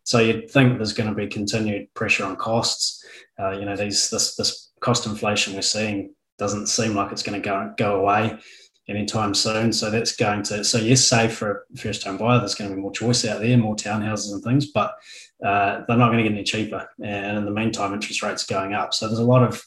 So 0.03 0.19
you'd 0.19 0.49
think 0.49 0.77
there's 0.77 0.93
going 0.93 1.09
to 1.09 1.15
be 1.15 1.27
continued 1.27 1.93
pressure 1.93 2.25
on 2.25 2.35
costs. 2.37 3.03
Uh, 3.39 3.51
you 3.51 3.65
know, 3.65 3.75
these 3.75 4.09
this 4.09 4.35
this 4.35 4.71
cost 4.79 5.05
inflation 5.05 5.55
we're 5.55 5.61
seeing 5.61 6.13
doesn't 6.37 6.67
seem 6.67 6.93
like 6.93 7.11
it's 7.11 7.23
going 7.23 7.41
to 7.41 7.45
go 7.45 7.73
go 7.77 7.99
away 7.99 8.39
anytime 8.87 9.33
soon. 9.33 9.73
So 9.73 9.89
that's 9.89 10.15
going 10.15 10.43
to 10.43 10.63
so 10.63 10.77
yes, 10.77 11.03
say 11.03 11.27
for 11.27 11.65
a 11.73 11.77
first 11.77 12.03
time 12.03 12.17
buyer, 12.17 12.39
there's 12.39 12.55
going 12.55 12.69
to 12.69 12.75
be 12.75 12.81
more 12.81 12.91
choice 12.91 13.25
out 13.25 13.41
there, 13.41 13.57
more 13.57 13.75
townhouses 13.75 14.33
and 14.33 14.43
things, 14.43 14.67
but 14.67 14.95
uh, 15.43 15.81
they're 15.87 15.97
not 15.97 16.11
going 16.11 16.17
to 16.17 16.23
get 16.23 16.31
any 16.31 16.43
cheaper. 16.43 16.87
And 17.03 17.37
in 17.37 17.45
the 17.45 17.51
meantime, 17.51 17.93
interest 17.93 18.23
rates 18.23 18.45
going 18.45 18.73
up. 18.73 18.93
So 18.93 19.07
there's 19.07 19.19
a 19.19 19.23
lot 19.23 19.43
of 19.43 19.63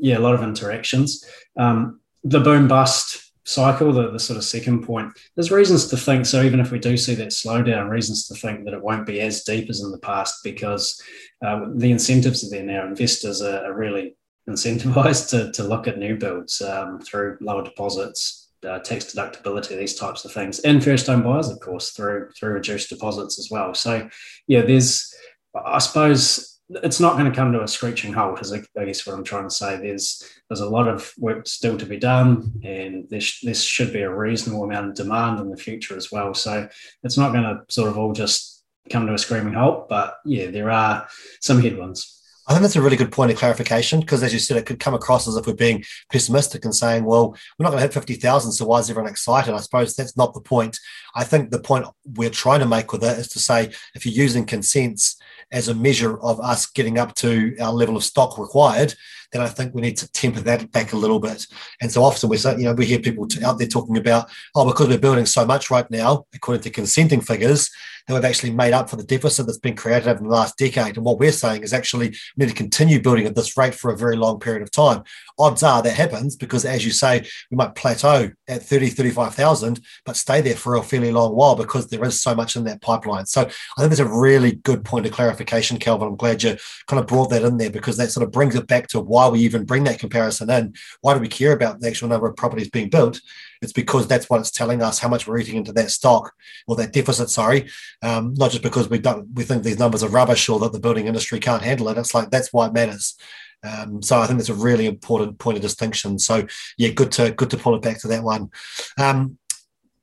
yeah, 0.00 0.18
a 0.18 0.20
lot 0.20 0.34
of 0.34 0.42
interactions. 0.42 1.24
Um, 1.56 2.00
the 2.24 2.40
boom 2.40 2.68
bust 2.68 3.32
cycle, 3.44 3.92
the, 3.92 4.10
the 4.10 4.18
sort 4.18 4.36
of 4.36 4.44
second 4.44 4.82
point, 4.82 5.12
there's 5.36 5.52
reasons 5.52 5.86
to 5.86 5.96
think. 5.96 6.26
So 6.26 6.42
even 6.42 6.58
if 6.58 6.72
we 6.72 6.80
do 6.80 6.96
see 6.96 7.14
that 7.14 7.28
slowdown, 7.28 7.88
reasons 7.88 8.26
to 8.26 8.34
think 8.34 8.64
that 8.64 8.74
it 8.74 8.82
won't 8.82 9.06
be 9.06 9.20
as 9.20 9.44
deep 9.44 9.70
as 9.70 9.80
in 9.80 9.92
the 9.92 9.98
past 9.98 10.42
because 10.42 11.00
uh, 11.44 11.66
the 11.74 11.92
incentives 11.92 12.44
are 12.44 12.50
there 12.50 12.64
now. 12.64 12.86
Investors 12.86 13.40
are, 13.40 13.64
are 13.64 13.74
really 13.74 14.16
incentivized 14.50 15.30
to, 15.30 15.52
to 15.52 15.62
look 15.62 15.86
at 15.86 15.98
new 15.98 16.16
builds 16.16 16.60
um, 16.60 16.98
through 17.00 17.38
lower 17.40 17.62
deposits, 17.62 18.45
uh, 18.66 18.78
tax 18.80 19.06
deductibility, 19.06 19.76
these 19.76 19.94
types 19.94 20.24
of 20.24 20.32
things, 20.32 20.60
and 20.60 20.82
first 20.82 21.06
home 21.06 21.22
buyers, 21.22 21.48
of 21.48 21.60
course, 21.60 21.90
through 21.90 22.30
through 22.30 22.54
reduced 22.54 22.88
deposits 22.88 23.38
as 23.38 23.48
well. 23.50 23.74
So, 23.74 24.08
yeah, 24.46 24.62
there's, 24.62 25.12
I 25.54 25.78
suppose, 25.78 26.60
it's 26.68 27.00
not 27.00 27.16
going 27.16 27.30
to 27.30 27.36
come 27.36 27.52
to 27.52 27.62
a 27.62 27.68
screeching 27.68 28.12
halt, 28.12 28.40
is 28.40 28.52
I 28.52 28.84
guess 28.84 29.06
what 29.06 29.14
I'm 29.14 29.24
trying 29.24 29.48
to 29.48 29.54
say. 29.54 29.76
There's 29.76 30.22
there's 30.48 30.60
a 30.60 30.68
lot 30.68 30.88
of 30.88 31.12
work 31.18 31.46
still 31.46 31.78
to 31.78 31.86
be 31.86 31.98
done, 31.98 32.60
and 32.64 33.08
this 33.08 33.40
this 33.40 33.62
should 33.62 33.92
be 33.92 34.02
a 34.02 34.14
reasonable 34.14 34.64
amount 34.64 34.88
of 34.88 34.94
demand 34.94 35.40
in 35.40 35.50
the 35.50 35.56
future 35.56 35.96
as 35.96 36.10
well. 36.10 36.34
So, 36.34 36.68
it's 37.02 37.18
not 37.18 37.32
going 37.32 37.44
to 37.44 37.62
sort 37.68 37.88
of 37.88 37.98
all 37.98 38.12
just 38.12 38.64
come 38.90 39.06
to 39.06 39.14
a 39.14 39.18
screaming 39.18 39.54
halt, 39.54 39.88
but 39.88 40.16
yeah, 40.24 40.50
there 40.50 40.70
are 40.70 41.08
some 41.40 41.60
headwinds. 41.60 42.12
I 42.48 42.52
think 42.52 42.62
that's 42.62 42.76
a 42.76 42.82
really 42.82 42.96
good 42.96 43.10
point 43.10 43.32
of 43.32 43.38
clarification 43.38 44.00
because, 44.00 44.22
as 44.22 44.32
you 44.32 44.38
said, 44.38 44.56
it 44.56 44.66
could 44.66 44.78
come 44.78 44.94
across 44.94 45.26
as 45.26 45.36
if 45.36 45.46
we're 45.46 45.54
being 45.54 45.82
pessimistic 46.12 46.64
and 46.64 46.74
saying, 46.74 47.04
well, 47.04 47.30
we're 47.30 47.64
not 47.64 47.70
going 47.70 47.78
to 47.78 47.82
hit 47.82 47.92
50,000, 47.92 48.52
so 48.52 48.66
why 48.66 48.78
is 48.78 48.88
everyone 48.88 49.10
excited? 49.10 49.52
I 49.52 49.58
suppose 49.58 49.96
that's 49.96 50.16
not 50.16 50.32
the 50.32 50.40
point. 50.40 50.78
I 51.16 51.24
think 51.24 51.50
the 51.50 51.58
point 51.58 51.86
we're 52.04 52.30
trying 52.30 52.60
to 52.60 52.66
make 52.66 52.92
with 52.92 53.02
it 53.02 53.18
is 53.18 53.28
to 53.28 53.40
say 53.40 53.72
if 53.96 54.06
you're 54.06 54.14
using 54.14 54.44
consents 54.46 55.20
as 55.50 55.66
a 55.66 55.74
measure 55.74 56.20
of 56.20 56.40
us 56.40 56.66
getting 56.66 56.98
up 56.98 57.14
to 57.16 57.56
our 57.60 57.72
level 57.72 57.96
of 57.96 58.04
stock 58.04 58.38
required, 58.38 58.94
then 59.36 59.46
I 59.46 59.50
think 59.50 59.74
we 59.74 59.82
need 59.82 59.98
to 59.98 60.10
temper 60.12 60.40
that 60.40 60.72
back 60.72 60.92
a 60.92 60.96
little 60.96 61.20
bit. 61.20 61.46
And 61.82 61.92
so 61.92 62.02
often 62.02 62.30
we 62.30 62.38
say, 62.38 62.56
you 62.56 62.64
know, 62.64 62.72
we 62.72 62.86
hear 62.86 62.98
people 62.98 63.28
out 63.44 63.58
there 63.58 63.68
talking 63.68 63.98
about, 63.98 64.30
oh, 64.54 64.66
because 64.66 64.88
we're 64.88 64.98
building 64.98 65.26
so 65.26 65.44
much 65.44 65.70
right 65.70 65.88
now, 65.90 66.24
according 66.34 66.62
to 66.62 66.70
consenting 66.70 67.20
figures, 67.20 67.70
that 68.06 68.14
we've 68.14 68.24
actually 68.24 68.52
made 68.52 68.72
up 68.72 68.88
for 68.88 68.96
the 68.96 69.02
deficit 69.02 69.46
that's 69.46 69.58
been 69.58 69.74
created 69.74 70.08
over 70.08 70.22
the 70.22 70.28
last 70.28 70.56
decade. 70.56 70.96
And 70.96 71.04
what 71.04 71.18
we're 71.18 71.32
saying 71.32 71.62
is 71.62 71.72
actually 71.72 72.10
we 72.10 72.46
need 72.46 72.48
to 72.48 72.54
continue 72.54 73.00
building 73.00 73.26
at 73.26 73.34
this 73.34 73.56
rate 73.56 73.74
for 73.74 73.90
a 73.90 73.96
very 73.96 74.16
long 74.16 74.38
period 74.38 74.62
of 74.62 74.70
time. 74.70 75.02
Odds 75.38 75.62
are 75.62 75.82
that 75.82 75.90
happens 75.90 76.36
because, 76.36 76.64
as 76.64 76.84
you 76.84 76.92
say, 76.92 77.26
we 77.50 77.56
might 77.56 77.74
plateau 77.74 78.30
at 78.48 78.62
30, 78.62 78.90
35,000, 78.90 79.80
but 80.04 80.16
stay 80.16 80.40
there 80.40 80.54
for 80.54 80.76
a 80.76 80.82
fairly 80.82 81.10
long 81.10 81.34
while 81.34 81.56
because 81.56 81.88
there 81.88 82.04
is 82.04 82.20
so 82.20 82.34
much 82.34 82.54
in 82.54 82.64
that 82.64 82.80
pipeline. 82.80 83.26
So 83.26 83.42
I 83.42 83.80
think 83.80 83.90
that's 83.90 83.98
a 83.98 84.06
really 84.06 84.52
good 84.52 84.84
point 84.84 85.06
of 85.06 85.12
clarification, 85.12 85.78
Kelvin. 85.78 86.08
I'm 86.08 86.16
glad 86.16 86.42
you 86.42 86.56
kind 86.86 87.00
of 87.00 87.08
brought 87.08 87.30
that 87.30 87.42
in 87.42 87.56
there 87.58 87.70
because 87.70 87.96
that 87.96 88.12
sort 88.12 88.24
of 88.24 88.30
brings 88.30 88.54
it 88.54 88.68
back 88.68 88.86
to 88.88 89.00
why 89.00 89.25
we 89.30 89.40
even 89.40 89.64
bring 89.64 89.84
that 89.84 89.98
comparison 89.98 90.50
in. 90.50 90.74
Why 91.00 91.14
do 91.14 91.20
we 91.20 91.28
care 91.28 91.52
about 91.52 91.80
the 91.80 91.88
actual 91.88 92.08
number 92.08 92.26
of 92.26 92.36
properties 92.36 92.70
being 92.70 92.88
built? 92.88 93.20
It's 93.62 93.72
because 93.72 94.06
that's 94.06 94.28
what 94.28 94.40
it's 94.40 94.50
telling 94.50 94.82
us 94.82 94.98
how 94.98 95.08
much 95.08 95.26
we're 95.26 95.38
eating 95.38 95.56
into 95.56 95.72
that 95.72 95.90
stock 95.90 96.32
or 96.66 96.76
that 96.76 96.92
deficit. 96.92 97.30
Sorry, 97.30 97.68
um, 98.02 98.34
not 98.34 98.50
just 98.50 98.62
because 98.62 98.88
we 98.88 98.98
don't 98.98 99.28
we 99.34 99.44
think 99.44 99.62
these 99.62 99.78
numbers 99.78 100.02
are 100.02 100.08
rubbish 100.08 100.48
or 100.48 100.58
that 100.60 100.72
the 100.72 100.80
building 100.80 101.06
industry 101.06 101.40
can't 101.40 101.62
handle 101.62 101.88
it. 101.88 101.98
It's 101.98 102.14
like 102.14 102.30
that's 102.30 102.52
why 102.52 102.66
it 102.66 102.72
matters. 102.72 103.16
Um, 103.62 104.02
so 104.02 104.20
I 104.20 104.26
think 104.26 104.38
that's 104.38 104.48
a 104.48 104.54
really 104.54 104.86
important 104.86 105.38
point 105.38 105.56
of 105.56 105.62
distinction. 105.62 106.18
So 106.18 106.46
yeah, 106.78 106.90
good 106.90 107.12
to 107.12 107.32
good 107.32 107.50
to 107.50 107.56
pull 107.56 107.74
it 107.74 107.82
back 107.82 108.00
to 108.00 108.08
that 108.08 108.22
one. 108.22 108.50
Um, 108.98 109.38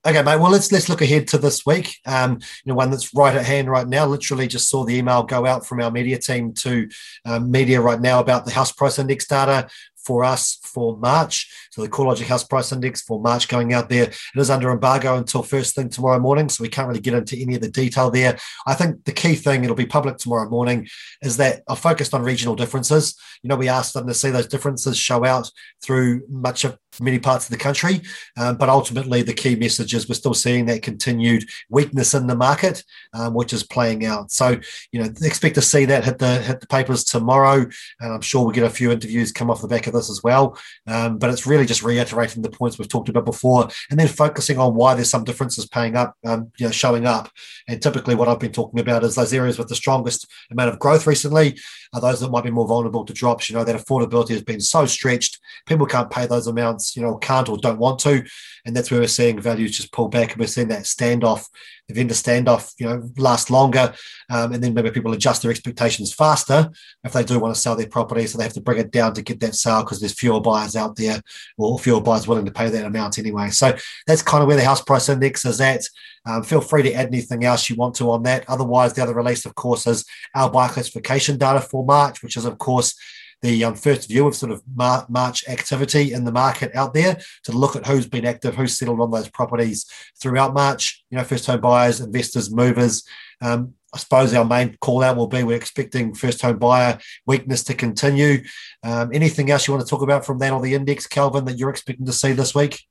Okay, 0.06 0.22
mate. 0.22 0.36
Well, 0.36 0.52
let's 0.52 0.70
let's 0.70 0.90
look 0.90 1.02
ahead 1.02 1.30
to 1.30 1.38
this 1.38 1.66
week. 1.66 1.98
Um, 2.06 2.34
you 2.66 2.72
know, 2.72 2.76
one 2.76 2.92
that's 2.92 3.14
right 3.14 3.34
at 3.34 3.46
hand 3.46 3.70
right 3.70 3.88
now. 3.88 4.06
Literally, 4.06 4.48
just 4.48 4.70
saw 4.70 4.84
the 4.84 4.96
email 4.96 5.24
go 5.24 5.46
out 5.46 5.66
from 5.66 5.82
our 5.82 5.92
media 5.92 6.20
team 6.20 6.54
to 6.56 6.90
um, 7.24 7.50
media 7.50 7.80
right 7.80 8.02
now 8.02 8.20
about 8.20 8.44
the 8.44 8.52
house 8.52 8.74
price 8.74 9.00
index 9.00 9.26
data 9.26 9.70
for 10.04 10.24
us 10.24 10.60
for 10.64 10.98
March. 10.98 11.50
So 11.72 11.82
the 11.82 11.90
CoreLogic 11.90 12.26
House 12.26 12.44
Price 12.44 12.72
Index 12.72 13.02
for 13.02 13.22
March 13.22 13.48
going 13.48 13.74
out 13.74 13.90
there. 13.90 14.04
It 14.04 14.16
is 14.36 14.50
under 14.50 14.72
embargo 14.72 15.18
until 15.18 15.44
first 15.44 15.76
thing 15.76 15.90
tomorrow 15.90 16.20
morning, 16.20 16.50
so 16.50 16.62
we 16.62 16.70
can't 16.70 16.88
really 16.88 17.00
get 17.00 17.14
into 17.14 17.38
any 17.38 17.56
of 17.56 17.62
the 17.62 17.72
detail 17.72 18.12
there. 18.12 18.38
I 18.68 18.74
think 18.74 19.06
the 19.06 19.12
key 19.12 19.36
thing, 19.36 19.64
it'll 19.64 19.76
be 19.76 19.86
public 19.86 20.18
tomorrow 20.18 20.50
morning, 20.50 20.88
is 21.22 21.38
that 21.38 21.64
I 21.70 21.76
focused 21.76 22.14
on 22.14 22.24
regional 22.24 22.56
differences. 22.56 23.18
You 23.42 23.48
know, 23.48 23.56
we 23.56 23.70
asked 23.70 23.94
them 23.94 24.08
to 24.08 24.14
see 24.14 24.30
those 24.30 24.48
differences 24.48 24.98
show 24.98 25.26
out 25.26 25.50
through 25.82 26.24
much 26.28 26.66
of 26.66 26.78
many 27.02 27.20
parts 27.20 27.46
of 27.46 27.52
the 27.52 27.58
country, 27.58 28.02
um, 28.38 28.58
but 28.58 28.70
ultimately 28.70 29.22
the 29.22 29.34
key 29.34 29.56
message 29.56 29.94
is 29.94 30.08
we're 30.08 30.16
still 30.16 30.34
seeing 30.34 30.66
that 30.66 30.82
continued 30.82 31.48
weakness 31.70 32.14
in 32.14 32.28
the 32.28 32.36
market, 32.36 32.84
um, 33.14 33.34
which 33.34 33.54
is 33.54 33.64
playing 33.64 34.06
out. 34.06 34.32
So, 34.32 34.60
you 34.92 35.02
know, 35.02 35.10
expect 35.22 35.56
to 35.56 35.62
see 35.62 35.86
that 35.86 36.04
hit 36.04 36.20
the 36.20 36.42
hit 36.42 36.62
the 36.62 36.68
papers 36.68 37.04
tomorrow, 37.04 37.66
and 38.00 38.14
I'm 38.14 38.22
sure 38.22 38.44
we'll 38.44 38.54
get 38.54 38.64
a 38.64 38.70
few 38.70 38.92
interviews 38.92 39.32
come 39.32 39.50
off 39.50 39.62
the 39.62 39.68
back 39.68 39.88
of 39.88 39.94
this 39.94 40.10
as 40.10 40.22
well. 40.24 40.58
Um, 40.88 41.18
but 41.18 41.30
it's 41.30 41.48
really 41.48 41.66
just 41.66 41.84
reiterating 41.84 42.42
the 42.42 42.50
points 42.50 42.78
we've 42.78 42.90
talked 42.90 43.10
about 43.10 43.26
before, 43.26 43.70
and 43.90 44.00
then 44.00 44.08
focusing 44.08 44.58
on 44.58 44.76
why 44.76 44.94
there's 44.94 45.10
some 45.10 45.24
differences 45.24 45.66
paying 45.66 45.96
up, 45.96 46.16
um, 46.26 46.52
you 46.58 46.66
know, 46.66 46.72
showing 46.72 47.06
up. 47.06 47.30
And 47.68 47.82
typically, 47.82 48.16
what 48.16 48.28
I've 48.28 48.40
been 48.40 48.52
talking 48.52 48.80
about 48.80 49.04
is 49.04 49.16
those 49.16 49.34
areas 49.34 49.58
with 49.58 49.70
the 49.70 49.76
strongest 49.76 50.28
amount 50.52 50.70
of 50.70 50.80
growth 50.80 51.08
recently 51.08 51.58
are 51.94 52.02
those 52.02 52.20
that 52.20 52.32
might 52.32 52.44
be 52.44 52.52
more 52.52 52.68
vulnerable 52.68 53.06
to 53.06 53.14
drops. 53.14 53.50
You 53.50 53.56
know, 53.56 53.64
that 53.64 53.76
affordability 53.76 54.30
has 54.30 54.44
been 54.44 54.60
so 54.60 54.86
stretched, 54.86 55.40
people 55.66 55.86
can't 55.86 56.10
pay 56.10 56.26
those 56.26 56.48
amounts, 56.48 56.83
you 56.96 57.02
know, 57.02 57.18
can't 57.18 57.50
or 57.50 57.58
don't 57.58 57.80
want 57.80 58.00
to, 58.00 58.24
and 58.66 58.76
that's 58.76 58.92
where 58.92 59.00
we're 59.00 59.08
seeing 59.08 59.40
values 59.40 59.78
just 59.78 59.92
pull 59.92 60.08
back, 60.08 60.32
and 60.32 60.40
we're 60.40 60.48
seeing 60.48 60.68
that 60.70 60.84
standoff, 60.84 61.46
the 61.88 61.94
vendor 61.94 62.14
standoff, 62.14 62.74
you 62.80 62.86
know, 62.86 63.10
last 63.18 63.50
longer, 63.50 63.94
um, 64.30 64.54
and 64.54 64.64
then 64.64 64.74
maybe 64.74 64.92
people 64.92 65.14
adjust 65.14 65.42
their 65.42 65.52
expectations 65.52 66.14
faster 66.14 66.70
if 67.04 67.14
they 67.14 67.24
do 67.24 67.40
want 67.40 67.54
to 67.54 67.60
sell 67.60 67.76
their 67.76 67.88
property, 67.88 68.26
so 68.28 68.38
they 68.38 68.44
have 68.44 68.54
to 68.54 68.62
bring 68.62 68.80
it 68.80 68.92
down 68.92 69.14
to 69.14 69.22
get 69.22 69.40
that 69.40 69.56
sale 69.56 69.84
because 69.84 70.00
there's 70.00 70.20
fewer 70.20 70.42
buyers 70.42 70.76
out 70.76 70.96
there, 70.96 71.22
or 71.58 71.78
fewer 71.80 72.02
buyers 72.02 72.28
willing 72.28 72.46
to 72.46 72.52
pay 72.52 72.70
that 72.70 72.86
amount 72.86 73.20
anyway. 73.20 73.50
So 73.50 73.76
that's 74.08 74.22
kind 74.22 74.42
of 74.42 74.48
where 74.48 74.58
the 74.58 74.66
house 74.66 74.82
price 74.82 75.10
index 75.10 75.46
is 75.46 75.62
at. 75.62 75.84
Um, 76.26 76.44
feel 76.44 76.62
free 76.62 76.84
to 76.84 76.94
add 76.94 77.08
anything 77.08 77.44
else 77.44 77.70
you 77.70 77.76
want 77.76 77.96
to 77.96 78.10
on 78.12 78.24
that. 78.24 78.46
Otherwise, 78.48 78.94
the 78.94 79.04
other 79.04 79.14
release, 79.14 79.46
of 79.46 79.56
course, 79.56 79.86
is 79.86 80.06
our 80.34 80.50
buyer 80.50 80.70
classification 80.70 81.38
data 81.38 81.60
for 81.60 81.84
March, 81.86 82.24
which 82.24 82.38
is, 82.38 82.46
of 82.46 82.58
course, 82.58 82.96
the 83.44 83.64
um, 83.66 83.76
first 83.76 84.08
view 84.08 84.26
of 84.26 84.36
sort 84.36 84.52
of 84.52 84.64
Mar- 84.74 85.06
March 85.10 85.48
activity 85.48 86.14
in 86.14 86.24
the 86.24 86.32
market 86.32 86.74
out 86.74 86.94
there 86.94 87.20
to 87.44 87.52
look 87.52 87.76
at 87.76 87.86
who's 87.86 88.08
been 88.08 88.26
active, 88.26 88.56
who's 88.56 88.78
settled 88.78 89.02
on 89.02 89.12
those 89.12 89.30
properties 89.30 89.86
throughout 90.20 90.54
March. 90.54 91.04
You 91.12 91.18
know, 91.18 91.24
first 91.26 91.46
home 91.46 91.62
buyers, 91.62 92.00
investors, 92.00 92.52
movers. 92.52 93.04
Um, 93.42 93.74
I 93.94 94.00
suppose 94.00 94.34
our 94.34 94.46
main 94.46 94.78
call 94.82 95.04
out 95.04 95.18
will 95.18 95.28
be 95.28 95.44
we're 95.44 95.58
expecting 95.58 96.16
first 96.16 96.42
home 96.42 96.58
buyer 96.58 96.98
weakness 97.28 97.64
to 97.66 97.76
continue. 97.76 98.44
Um, 98.82 99.12
anything 99.14 99.52
else 99.52 99.68
you 99.68 99.74
want 99.74 99.86
to 99.86 99.90
talk 99.90 100.02
about 100.02 100.26
from 100.26 100.40
that 100.40 100.54
or 100.54 100.62
the 100.62 100.74
index, 100.74 101.06
Kelvin, 101.06 101.46
that 101.46 101.60
you're 101.60 101.70
expecting 101.70 102.06
to 102.06 102.14
see 102.14 102.32
this 102.32 102.56
week? 102.56 102.82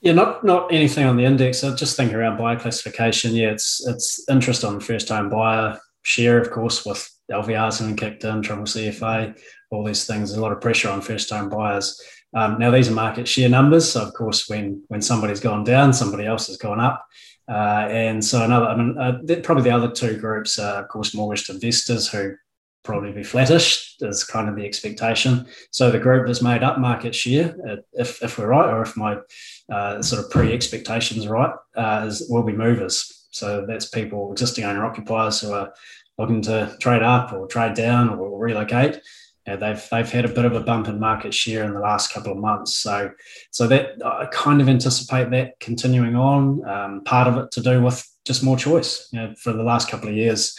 Yeah, 0.00 0.12
not 0.12 0.44
not 0.44 0.72
anything 0.72 1.06
on 1.06 1.16
the 1.16 1.24
index. 1.24 1.62
I 1.62 1.74
just 1.76 1.96
think 1.96 2.12
around 2.12 2.36
buyer 2.36 2.58
classification. 2.58 3.32
Yeah, 3.32 3.52
it's 3.52 3.86
it's 3.86 4.28
interest 4.28 4.64
on 4.64 4.80
first 4.80 5.08
home 5.08 5.30
buyer 5.30 5.78
share, 6.02 6.40
of 6.40 6.50
course, 6.50 6.84
with 6.84 7.08
LVRs 7.30 7.78
having 7.78 7.96
kicked 7.96 8.24
in, 8.24 8.42
triple 8.42 8.64
CFA, 8.64 9.38
all 9.74 9.84
these 9.84 10.06
things. 10.06 10.30
There's 10.30 10.38
a 10.38 10.42
lot 10.42 10.52
of 10.52 10.60
pressure 10.60 10.88
on 10.88 11.00
first 11.00 11.28
time 11.28 11.48
buyers. 11.48 12.00
Um, 12.34 12.58
now 12.58 12.70
these 12.70 12.88
are 12.88 12.94
market 12.94 13.28
share 13.28 13.48
numbers, 13.48 13.90
so 13.90 14.02
of 14.02 14.14
course, 14.14 14.48
when 14.48 14.82
when 14.88 15.02
somebody's 15.02 15.40
gone 15.40 15.64
down, 15.64 15.92
somebody 15.92 16.26
else 16.26 16.46
has 16.48 16.56
gone 16.56 16.80
up. 16.80 17.06
Uh, 17.48 17.86
and 17.90 18.24
so 18.24 18.42
another, 18.42 18.66
I 18.66 18.76
mean, 18.76 18.98
uh, 18.98 19.18
probably 19.42 19.64
the 19.64 19.76
other 19.76 19.90
two 19.90 20.16
groups 20.18 20.58
are, 20.58 20.82
of 20.82 20.88
course, 20.88 21.14
mortgage 21.14 21.48
investors 21.50 22.08
who 22.08 22.34
probably 22.84 23.12
be 23.12 23.22
flattish 23.22 23.96
is 24.00 24.24
kind 24.24 24.48
of 24.48 24.56
the 24.56 24.64
expectation. 24.64 25.46
So 25.70 25.90
the 25.90 25.98
group 25.98 26.26
that's 26.26 26.42
made 26.42 26.62
up 26.62 26.78
market 26.78 27.14
share, 27.14 27.56
uh, 27.68 27.76
if, 27.92 28.22
if 28.22 28.38
we're 28.38 28.46
right, 28.46 28.70
or 28.70 28.82
if 28.82 28.96
my 28.96 29.18
uh, 29.72 30.02
sort 30.02 30.24
of 30.24 30.30
pre-expectations 30.30 31.26
are 31.26 31.32
right, 31.32 31.54
uh, 31.76 32.04
is, 32.06 32.26
will 32.28 32.42
be 32.42 32.52
movers. 32.52 33.26
So 33.30 33.64
that's 33.66 33.88
people, 33.88 34.30
existing 34.32 34.64
owner 34.64 34.84
occupiers 34.84 35.40
who 35.40 35.52
are 35.52 35.72
looking 36.18 36.42
to 36.42 36.76
trade 36.78 37.02
up 37.02 37.32
or 37.32 37.46
trade 37.46 37.74
down 37.74 38.10
or 38.10 38.38
relocate. 38.38 39.00
Yeah, 39.46 39.56
they've 39.56 39.88
they've 39.90 40.10
had 40.10 40.24
a 40.24 40.28
bit 40.28 40.46
of 40.46 40.54
a 40.54 40.60
bump 40.60 40.88
in 40.88 40.98
market 40.98 41.34
share 41.34 41.64
in 41.64 41.74
the 41.74 41.80
last 41.80 42.12
couple 42.12 42.32
of 42.32 42.38
months. 42.38 42.76
So 42.76 43.10
so 43.50 43.66
that 43.66 44.04
I 44.04 44.26
kind 44.32 44.60
of 44.60 44.68
anticipate 44.68 45.30
that 45.30 45.60
continuing 45.60 46.16
on. 46.16 46.66
Um, 46.66 47.04
part 47.04 47.28
of 47.28 47.36
it 47.36 47.50
to 47.52 47.60
do 47.60 47.82
with 47.82 48.06
just 48.24 48.42
more 48.42 48.56
choice. 48.56 49.08
You 49.12 49.20
know, 49.20 49.34
for 49.38 49.52
the 49.52 49.62
last 49.62 49.90
couple 49.90 50.08
of 50.08 50.14
years, 50.14 50.58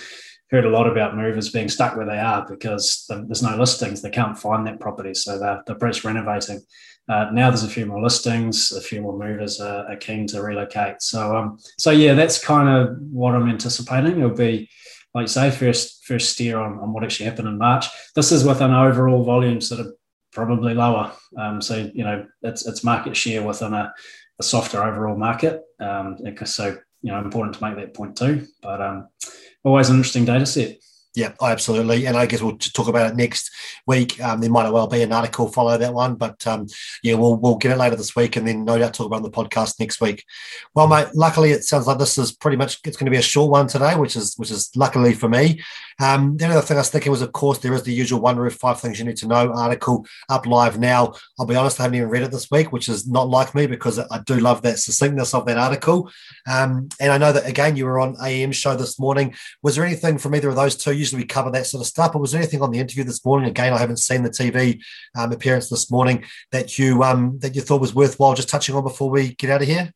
heard 0.52 0.65
a 0.65 0.69
lot 0.69 0.88
about 0.88 1.17
movers 1.17 1.50
being 1.50 1.69
stuck 1.69 1.95
where 1.95 2.06
they 2.06 2.19
are 2.19 2.45
because 2.48 3.06
there's 3.10 3.41
no 3.41 3.56
listings. 3.58 4.02
They 4.02 4.12
can't 4.12 4.38
find 4.38 4.65
that 4.67 4.80
property, 4.80 5.13
so 5.13 5.39
they're, 5.39 5.63
they're 5.65 5.76
perhaps 5.76 6.06
renovating. 6.06 6.62
Uh, 7.08 7.30
now 7.32 7.50
there's 7.50 7.63
a 7.63 7.69
few 7.69 7.86
more 7.86 8.02
listings, 8.02 8.71
a 8.71 8.82
few 8.82 9.02
more 9.02 9.17
movers 9.17 9.60
are, 9.60 9.88
are 9.88 9.95
keen 9.95 10.26
to 10.28 10.41
relocate. 10.41 11.02
So 11.02 11.36
um, 11.36 11.58
so 11.78 11.91
yeah, 11.91 12.13
that's 12.13 12.43
kind 12.43 12.69
of 12.69 12.98
what 13.12 13.36
I'm 13.36 13.50
anticipating. 13.50 14.19
It'll 14.19 14.30
be 14.36 14.69
like 15.15 15.30
say, 15.30 15.49
first 15.49 16.06
first 16.06 16.34
steer 16.34 16.60
on, 16.60 16.78
on 16.80 16.93
what 16.93 17.04
actually 17.04 17.28
happened 17.28 17.47
in 17.47 17.58
March. 17.58 17.88
This 18.15 18.32
is 18.32 18.43
with 18.43 18.62
an 18.62 18.71
overall 18.71 19.23
volumes 19.23 19.69
that 19.69 19.80
are 19.80 19.93
probably 20.34 20.73
lower. 20.73 21.13
Um, 21.38 21.62
so 21.62 21.89
you 21.93 22.04
know, 22.04 22.28
it's 22.43 22.67
it's 22.67 22.84
market 22.84 23.15
share 23.15 23.41
within 23.41 23.73
a, 23.73 23.93
a 24.39 24.43
softer 24.43 24.84
overall 24.84 25.17
market. 25.17 25.63
Um, 25.80 26.17
so 26.45 26.78
you 27.01 27.12
know, 27.12 27.19
important 27.19 27.56
to 27.56 27.63
make 27.63 27.78
that 27.78 27.93
point 27.93 28.17
too. 28.17 28.45
But 28.62 28.82
um, 28.82 29.08
always 29.63 29.89
an 29.89 29.95
interesting 29.95 30.25
data 30.25 30.45
set. 30.45 30.78
Yeah, 31.15 31.32
absolutely. 31.41 32.08
And 32.08 32.17
I 32.17 32.25
guess 32.25 32.41
we'll 32.41 32.58
talk 32.58 32.89
about 32.89 33.10
it 33.10 33.15
next 33.15 33.49
week. 33.88 34.21
Um, 34.21 34.41
there 34.41 34.49
might 34.49 34.69
well 34.69 34.88
be 34.88 35.01
an 35.01 35.13
article 35.13 35.47
follow 35.47 35.78
that 35.78 35.93
one, 35.93 36.15
but 36.15 36.45
um, 36.45 36.67
yeah, 37.04 37.13
we'll 37.13 37.38
we'll 37.38 37.56
get 37.56 37.71
it 37.71 37.78
later 37.78 37.95
this 37.95 38.17
week, 38.17 38.36
and 38.36 38.45
then 38.45 38.65
no 38.65 38.78
doubt 38.78 38.93
talk 38.93 39.08
about 39.08 39.23
the 39.23 39.32
podcast 39.32 39.80
next 39.80 40.01
week. 40.01 40.25
Well, 40.73 40.88
mate, 40.88 41.08
luckily 41.13 41.51
it 41.51 41.63
sounds 41.63 41.88
like 41.88 41.99
this 41.99 42.17
is 42.17 42.34
pretty 42.34 42.58
much 42.58 42.80
it's 42.84 42.97
going 42.97 43.06
to 43.06 43.12
be 43.12 43.17
a 43.17 43.21
short 43.21 43.49
one 43.49 43.67
today, 43.67 43.95
which 43.95 44.17
is 44.17 44.36
which 44.36 44.51
is 44.51 44.69
luckily 44.75 45.13
for 45.13 45.30
me. 45.30 45.62
Um, 46.01 46.36
the 46.36 46.47
other 46.47 46.60
thing 46.60 46.75
I 46.75 46.82
was 46.82 46.89
thinking 46.89 47.12
was, 47.12 47.21
of 47.21 47.32
course, 47.32 47.60
there 47.60 47.73
is 47.73 47.84
the 47.84 47.93
usual 47.93 48.19
OneRoof 48.19 48.54
five 48.54 48.82
things 48.82 48.99
you 48.99 49.06
need 49.06 49.15
to 49.17 49.28
know 49.28 49.54
article 49.54 50.06
up 50.28 50.45
live 50.45 50.78
now. 50.78 51.13
I'll 51.39 51.45
be 51.45 51.56
honest, 51.56 51.80
I 51.80 51.84
haven't 51.84 51.97
even 51.97 52.10
read 52.10 52.23
it 52.23 52.32
this 52.32 52.51
week, 52.51 52.73
which 52.73 52.89
is 52.89 53.08
not 53.08 53.30
like 53.30 53.56
me 53.56 53.67
because 53.67 53.99
I 53.99 54.19
do 54.25 54.39
love 54.39 54.63
that 54.63 54.80
succinctness 54.80 55.34
of 55.34 55.45
that 55.45 55.58
article. 55.58 56.12
Um, 56.45 56.89
and 56.99 57.13
I 57.13 57.17
know 57.17 57.32
that 57.32 57.47
again, 57.47 57.78
you 57.78 57.86
were 57.86 58.01
on 58.01 58.17
AM 58.21 58.51
show 58.51 58.75
this 58.75 58.99
morning. 58.99 59.34
Was 59.63 59.78
there 59.78 59.86
anything 59.86 60.17
from 60.17 60.36
either 60.36 60.49
of 60.49 60.58
those 60.58 60.75
two? 60.75 60.91
Usually 61.06 61.22
we 61.22 61.28
cover 61.28 61.52
that 61.52 61.68
sort 61.68 61.82
of 61.82 61.88
stuff, 61.88 62.13
but 62.13 62.20
was 62.20 62.32
there 62.32 62.41
anything 62.41 62.63
on 62.63 62.72
the 62.72 62.80
interview 62.80 63.04
this 63.04 63.24
morning? 63.24 63.48
Again, 63.48 63.74
I 63.74 63.78
haven't 63.78 63.98
seen 63.98 64.24
the 64.24 64.32
TV 64.32 64.82
um, 65.15 65.32
appearance 65.32 65.70
this 65.70 65.91
morning 65.91 66.24
that 66.52 66.80
you 66.80 67.04
um, 67.04 67.38
that 67.41 67.54
you 67.54 67.62
thought 67.62 67.80
was 67.80 67.94
worthwhile 67.94 68.34
just 68.34 68.50
touching 68.50 68.74
on 68.74 68.82
before 68.82 69.12
we 69.12 69.36
get 69.36 69.52
out 69.52 69.62
of 69.62 69.68
here. 69.68 69.91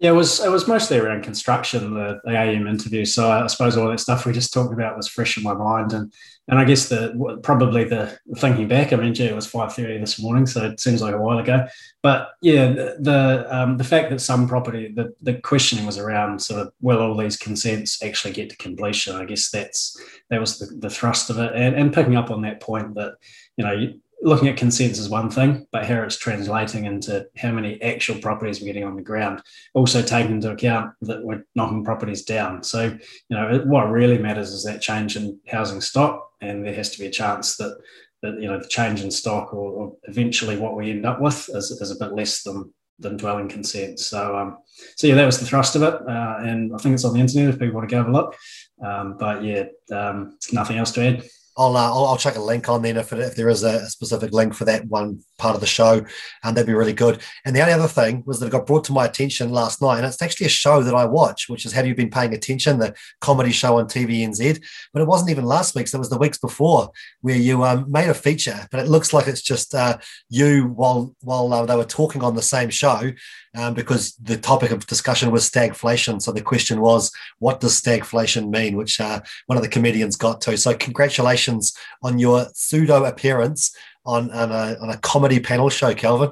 Yeah, 0.00 0.10
it 0.10 0.14
was 0.14 0.38
it 0.38 0.50
was 0.50 0.68
mostly 0.68 0.96
around 0.96 1.24
construction, 1.24 1.94
the, 1.94 2.20
the 2.22 2.30
AM 2.30 2.68
interview. 2.68 3.04
So 3.04 3.32
I 3.32 3.48
suppose 3.48 3.76
all 3.76 3.88
that 3.88 3.98
stuff 3.98 4.26
we 4.26 4.32
just 4.32 4.52
talked 4.52 4.72
about 4.72 4.96
was 4.96 5.08
fresh 5.08 5.36
in 5.36 5.42
my 5.42 5.54
mind, 5.54 5.92
and 5.92 6.12
and 6.46 6.56
I 6.56 6.64
guess 6.64 6.88
the 6.88 7.40
probably 7.42 7.82
the 7.82 8.16
thinking 8.36 8.68
back, 8.68 8.92
I 8.92 8.96
mean, 8.96 9.12
gee, 9.12 9.24
it 9.24 9.34
was 9.34 9.48
five 9.48 9.74
thirty 9.74 9.98
this 9.98 10.20
morning, 10.20 10.46
so 10.46 10.64
it 10.64 10.78
seems 10.78 11.02
like 11.02 11.14
a 11.14 11.20
while 11.20 11.38
ago. 11.38 11.66
But 12.00 12.30
yeah, 12.40 12.68
the 12.68 12.96
the, 13.00 13.46
um, 13.50 13.76
the 13.76 13.82
fact 13.82 14.10
that 14.10 14.20
some 14.20 14.46
property, 14.46 14.92
the, 14.94 15.12
the 15.20 15.34
questioning 15.34 15.84
was 15.84 15.98
around 15.98 16.40
sort 16.40 16.60
of 16.60 16.72
will 16.80 17.00
all 17.00 17.16
these 17.16 17.36
consents 17.36 18.00
actually 18.00 18.34
get 18.34 18.50
to 18.50 18.56
completion? 18.56 19.16
I 19.16 19.24
guess 19.24 19.50
that's 19.50 20.00
that 20.30 20.38
was 20.38 20.60
the, 20.60 20.66
the 20.78 20.90
thrust 20.90 21.28
of 21.28 21.40
it, 21.40 21.52
and 21.56 21.74
and 21.74 21.92
picking 21.92 22.14
up 22.14 22.30
on 22.30 22.42
that 22.42 22.60
point 22.60 22.94
that 22.94 23.14
you 23.56 23.64
know 23.64 23.92
looking 24.22 24.48
at 24.48 24.56
consents 24.56 24.98
is 24.98 25.08
one 25.08 25.30
thing, 25.30 25.66
but 25.70 25.86
here 25.86 26.04
it's 26.04 26.16
translating 26.16 26.84
into 26.86 27.26
how 27.36 27.52
many 27.52 27.80
actual 27.82 28.18
properties 28.18 28.60
we're 28.60 28.66
getting 28.66 28.84
on 28.84 28.96
the 28.96 29.02
ground. 29.02 29.42
Also 29.74 30.02
taking 30.02 30.32
into 30.32 30.50
account 30.50 30.92
that 31.02 31.22
we're 31.22 31.44
knocking 31.54 31.84
properties 31.84 32.24
down. 32.24 32.62
So, 32.62 32.84
you 32.84 33.36
know, 33.36 33.62
what 33.66 33.90
really 33.90 34.18
matters 34.18 34.50
is 34.50 34.64
that 34.64 34.82
change 34.82 35.16
in 35.16 35.38
housing 35.46 35.80
stock, 35.80 36.30
and 36.40 36.64
there 36.64 36.74
has 36.74 36.90
to 36.90 36.98
be 36.98 37.06
a 37.06 37.10
chance 37.10 37.56
that 37.56 37.78
that 38.22 38.40
you 38.40 38.48
know 38.48 38.58
the 38.58 38.68
change 38.68 39.00
in 39.00 39.10
stock 39.12 39.54
or, 39.54 39.70
or 39.70 39.96
eventually 40.04 40.56
what 40.56 40.74
we 40.74 40.90
end 40.90 41.06
up 41.06 41.20
with 41.20 41.48
is, 41.50 41.70
is 41.70 41.90
a 41.92 42.04
bit 42.04 42.14
less 42.14 42.42
than 42.42 42.72
than 43.00 43.16
dwelling 43.16 43.48
consent. 43.48 44.00
So, 44.00 44.36
um, 44.36 44.58
so 44.96 45.06
yeah, 45.06 45.14
that 45.14 45.26
was 45.26 45.38
the 45.38 45.46
thrust 45.46 45.76
of 45.76 45.82
it, 45.82 45.94
uh, 45.94 46.36
and 46.40 46.74
I 46.74 46.78
think 46.78 46.94
it's 46.94 47.04
on 47.04 47.14
the 47.14 47.20
internet 47.20 47.50
if 47.50 47.60
people 47.60 47.76
want 47.76 47.88
to 47.88 47.94
go 47.94 47.98
have 47.98 48.08
a 48.08 48.12
look. 48.12 48.36
Um, 48.84 49.16
but 49.18 49.44
yeah, 49.44 49.64
um, 49.92 50.36
nothing 50.52 50.78
else 50.78 50.90
to 50.92 51.06
add. 51.06 51.24
I'll, 51.58 51.76
uh, 51.76 51.90
I'll, 51.90 52.06
I'll 52.06 52.16
check 52.16 52.36
a 52.36 52.40
link 52.40 52.68
on 52.68 52.82
then 52.82 52.96
if, 52.96 53.12
it, 53.12 53.18
if 53.18 53.34
there 53.34 53.48
is 53.48 53.64
a 53.64 53.90
specific 53.90 54.32
link 54.32 54.54
for 54.54 54.64
that 54.66 54.86
one 54.86 55.20
part 55.38 55.54
of 55.54 55.60
the 55.60 55.66
show, 55.66 56.04
and 56.42 56.56
that'd 56.56 56.66
be 56.66 56.74
really 56.74 56.92
good. 56.92 57.20
And 57.44 57.54
the 57.54 57.60
only 57.60 57.72
other 57.72 57.88
thing 57.88 58.22
was 58.26 58.40
that 58.40 58.46
it 58.46 58.52
got 58.52 58.66
brought 58.66 58.84
to 58.84 58.92
my 58.92 59.06
attention 59.06 59.50
last 59.50 59.80
night, 59.80 59.98
and 59.98 60.06
it's 60.06 60.20
actually 60.20 60.46
a 60.46 60.50
show 60.50 60.82
that 60.82 60.94
I 60.94 61.04
watch, 61.04 61.48
which 61.48 61.64
is 61.64 61.72
Have 61.72 61.86
You 61.86 61.94
Been 61.94 62.10
Paying 62.10 62.34
Attention, 62.34 62.78
the 62.78 62.94
comedy 63.20 63.52
show 63.52 63.78
on 63.78 63.86
TVNZ. 63.86 64.62
But 64.92 65.02
it 65.02 65.08
wasn't 65.08 65.30
even 65.30 65.44
last 65.44 65.74
week's; 65.74 65.94
it 65.94 65.98
was 65.98 66.10
the 66.10 66.18
weeks 66.18 66.38
before, 66.38 66.90
where 67.20 67.36
you 67.36 67.64
um, 67.64 67.90
made 67.90 68.08
a 68.08 68.14
feature. 68.14 68.66
But 68.70 68.80
it 68.80 68.88
looks 68.88 69.12
like 69.12 69.26
it's 69.26 69.42
just 69.42 69.74
uh, 69.74 69.98
you 70.28 70.66
while 70.68 71.14
while 71.22 71.52
uh, 71.52 71.64
they 71.64 71.76
were 71.76 71.84
talking 71.84 72.22
on 72.22 72.34
the 72.34 72.42
same 72.42 72.70
show, 72.70 73.12
um, 73.56 73.74
because 73.74 74.14
the 74.16 74.36
topic 74.36 74.70
of 74.70 74.86
discussion 74.86 75.30
was 75.30 75.48
stagflation. 75.48 76.20
So 76.20 76.32
the 76.32 76.42
question 76.42 76.80
was, 76.80 77.10
what 77.38 77.60
does 77.60 77.80
stagflation 77.80 78.50
mean? 78.50 78.76
Which 78.76 79.00
uh, 79.00 79.20
one 79.46 79.56
of 79.56 79.62
the 79.62 79.70
comedians 79.70 80.16
got 80.16 80.40
to. 80.42 80.56
So 80.56 80.74
congratulations 80.74 81.74
on 82.02 82.18
your 82.18 82.46
pseudo 82.54 83.04
appearance 83.04 83.74
on, 84.04 84.30
on, 84.30 84.50
a, 84.50 84.76
on 84.80 84.90
a 84.90 84.96
comedy 84.98 85.40
panel 85.40 85.68
show, 85.68 85.94
Kelvin. 85.94 86.30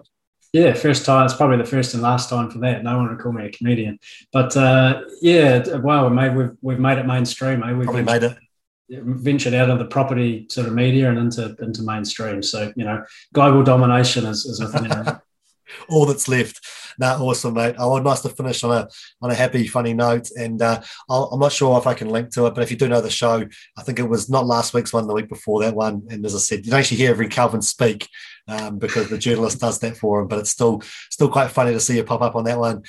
Yeah, 0.53 0.73
first 0.73 1.05
time. 1.05 1.27
It's 1.27 1.35
probably 1.35 1.59
the 1.59 1.65
first 1.65 1.93
and 1.95 2.03
last 2.03 2.31
time 2.31 2.51
for 2.51 2.59
that. 2.59 2.83
No 2.83 2.97
one 2.97 3.09
would 3.09 3.19
call 3.19 3.33
me 3.33 3.45
a 3.45 3.51
comedian, 3.51 3.99
but 4.33 4.57
uh, 4.57 5.03
yeah, 5.21 5.77
wow, 5.77 6.09
we 6.09 6.15
made 6.15 6.35
we've 6.35 6.53
we've 6.63 6.79
made 6.79 6.97
it 6.97 7.05
mainstream. 7.05 7.63
Eh? 7.63 7.73
We've 7.73 7.85
probably 7.85 8.05
made 8.05 8.23
it 8.23 8.39
ventured 8.89 9.55
out 9.55 9.69
of 9.69 9.79
the 9.79 9.85
property 9.85 10.47
sort 10.49 10.67
of 10.67 10.73
media 10.73 11.11
and 11.11 11.19
into 11.19 11.55
into 11.61 11.83
mainstream. 11.83 12.43
So 12.43 12.73
you 12.77 12.85
know, 12.85 13.05
global 13.35 13.65
domination 13.65 14.25
is, 14.25 14.47
is 14.47 14.61
within 14.61 14.91
our 14.93 15.23
all 15.89 16.07
that's 16.07 16.29
left. 16.29 16.61
Now, 16.99 17.17
awesome, 17.19 17.55
mate. 17.55 17.77
Oh, 17.79 17.99
nice 17.99 18.23
to 18.23 18.29
finish 18.29 18.65
on 18.65 18.73
a 18.73 18.89
on 19.21 19.31
a 19.31 19.35
happy, 19.35 19.67
funny 19.67 19.95
note. 19.95 20.29
And 20.39 20.61
uh, 20.63 20.81
i 21.11 21.27
am 21.33 21.39
not 21.39 21.53
sure 21.53 21.79
if 21.79 21.87
I 21.87 21.95
can 21.95 22.09
link 22.09 22.31
to 22.35 22.47
it, 22.47 22.55
but 22.55 22.63
if 22.63 22.71
you 22.71 22.77
do 22.77 22.89
know 22.89 23.01
the 23.01 23.11
show, 23.11 23.45
I 23.77 23.83
think 23.83 23.99
it 23.99 24.09
was 24.09 24.31
not 24.31 24.47
last 24.47 24.75
week's 24.75 24.93
one, 24.93 25.07
the 25.07 25.15
week 25.15 25.29
before 25.29 25.63
that 25.63 25.75
one. 25.75 26.07
And 26.11 26.25
as 26.25 26.35
I 26.35 26.39
said, 26.39 26.65
you 26.65 26.71
don't 26.71 26.81
actually 26.81 26.99
hear 26.99 27.11
every 27.11 27.29
Kelvin 27.29 27.63
speak, 27.63 28.09
um, 28.49 28.79
because 28.79 29.09
the 29.09 29.19
journalist 29.19 29.61
does 29.61 29.79
that 29.81 29.97
for 29.97 30.21
him. 30.21 30.29
But 30.29 30.39
it's 30.39 30.51
still 30.51 30.83
still 31.11 31.29
quite 31.29 31.51
funny 31.51 31.73
to 31.73 31.81
see 31.81 31.97
you 31.97 32.05
pop 32.05 32.23
up 32.23 32.37
on 32.37 32.45
that 32.45 32.59
one. 32.59 32.83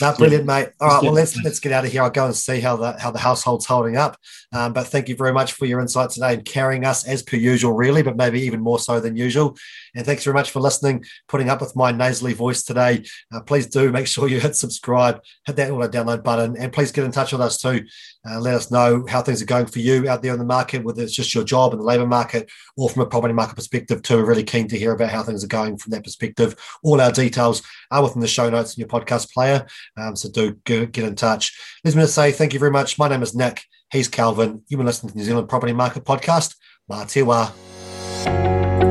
No, 0.00 0.14
brilliant, 0.16 0.46
yeah. 0.46 0.60
mate. 0.60 0.68
All 0.80 0.88
right, 0.88 1.02
well 1.02 1.12
let's 1.12 1.36
let's 1.42 1.60
get 1.60 1.72
out 1.72 1.84
of 1.84 1.92
here. 1.92 2.02
I'll 2.02 2.10
go 2.10 2.26
and 2.26 2.34
see 2.34 2.60
how 2.60 2.76
the 2.76 2.98
how 2.98 3.10
the 3.10 3.18
household's 3.18 3.66
holding 3.66 3.96
up. 3.96 4.16
Um, 4.52 4.72
but 4.72 4.86
thank 4.86 5.08
you 5.08 5.16
very 5.16 5.32
much 5.32 5.52
for 5.52 5.66
your 5.66 5.80
insight 5.80 6.10
today 6.10 6.34
and 6.34 6.44
carrying 6.44 6.84
us 6.84 7.06
as 7.06 7.22
per 7.22 7.36
usual, 7.36 7.72
really, 7.72 8.02
but 8.02 8.16
maybe 8.16 8.40
even 8.40 8.60
more 8.60 8.78
so 8.78 8.98
than 8.98 9.16
usual. 9.16 9.56
And 9.94 10.06
thanks 10.06 10.24
very 10.24 10.34
much 10.34 10.50
for 10.50 10.60
listening, 10.60 11.04
putting 11.28 11.50
up 11.50 11.60
with 11.60 11.76
my 11.76 11.92
nasally 11.92 12.32
voice 12.32 12.62
today. 12.62 13.04
Uh, 13.32 13.40
please 13.42 13.66
do 13.66 13.92
make 13.92 14.06
sure 14.06 14.28
you 14.28 14.40
hit 14.40 14.56
subscribe, 14.56 15.20
hit 15.46 15.56
that 15.56 15.70
auto 15.70 15.88
download 15.88 16.24
button, 16.24 16.56
and 16.56 16.72
please 16.72 16.92
get 16.92 17.04
in 17.04 17.12
touch 17.12 17.32
with 17.32 17.40
us 17.40 17.58
too. 17.58 17.84
Uh, 18.28 18.40
let 18.40 18.54
us 18.54 18.70
know 18.70 19.04
how 19.08 19.22
things 19.22 19.40
are 19.40 19.46
going 19.46 19.66
for 19.66 19.78
you 19.78 20.08
out 20.08 20.22
there 20.22 20.32
in 20.32 20.38
the 20.38 20.44
market, 20.44 20.84
whether 20.84 21.02
it's 21.02 21.14
just 21.14 21.34
your 21.34 21.44
job 21.44 21.72
in 21.72 21.78
the 21.78 21.84
labour 21.84 22.06
market 22.06 22.50
or 22.76 22.88
from 22.88 23.02
a 23.02 23.06
property 23.06 23.32
market 23.32 23.54
perspective 23.54 24.02
too. 24.02 24.16
We're 24.16 24.26
really 24.26 24.44
keen 24.44 24.68
to 24.68 24.78
hear 24.78 24.92
about 24.92 25.10
how 25.10 25.22
things 25.22 25.44
are 25.44 25.48
going 25.48 25.76
from 25.76 25.92
that 25.92 26.04
perspective. 26.04 26.54
All 26.82 27.00
our 27.00 27.12
details 27.12 27.62
are 27.90 28.02
within 28.02 28.20
the 28.20 28.28
show 28.28 28.50
notes 28.50 28.76
in 28.76 28.80
your 28.80 28.88
podcast 28.88 29.32
player. 29.32 29.66
Um, 29.96 30.16
so 30.16 30.30
do 30.30 30.54
get, 30.64 30.96
in 30.98 31.14
touch. 31.14 31.58
Let 31.84 31.94
me 31.94 32.06
say 32.06 32.32
thank 32.32 32.52
you 32.52 32.58
very 32.58 32.70
much. 32.70 32.98
My 32.98 33.08
name 33.08 33.22
is 33.22 33.34
Nick. 33.34 33.62
He's 33.90 34.08
Kelvin. 34.08 34.62
You've 34.68 34.78
been 34.78 34.86
listening 34.86 35.12
to 35.12 35.18
New 35.18 35.24
Zealand 35.24 35.48
Property 35.48 35.72
Market 35.72 36.04
Podcast. 36.04 36.54
Mā 36.90 37.08
te 37.08 37.22
wā. 37.22 38.89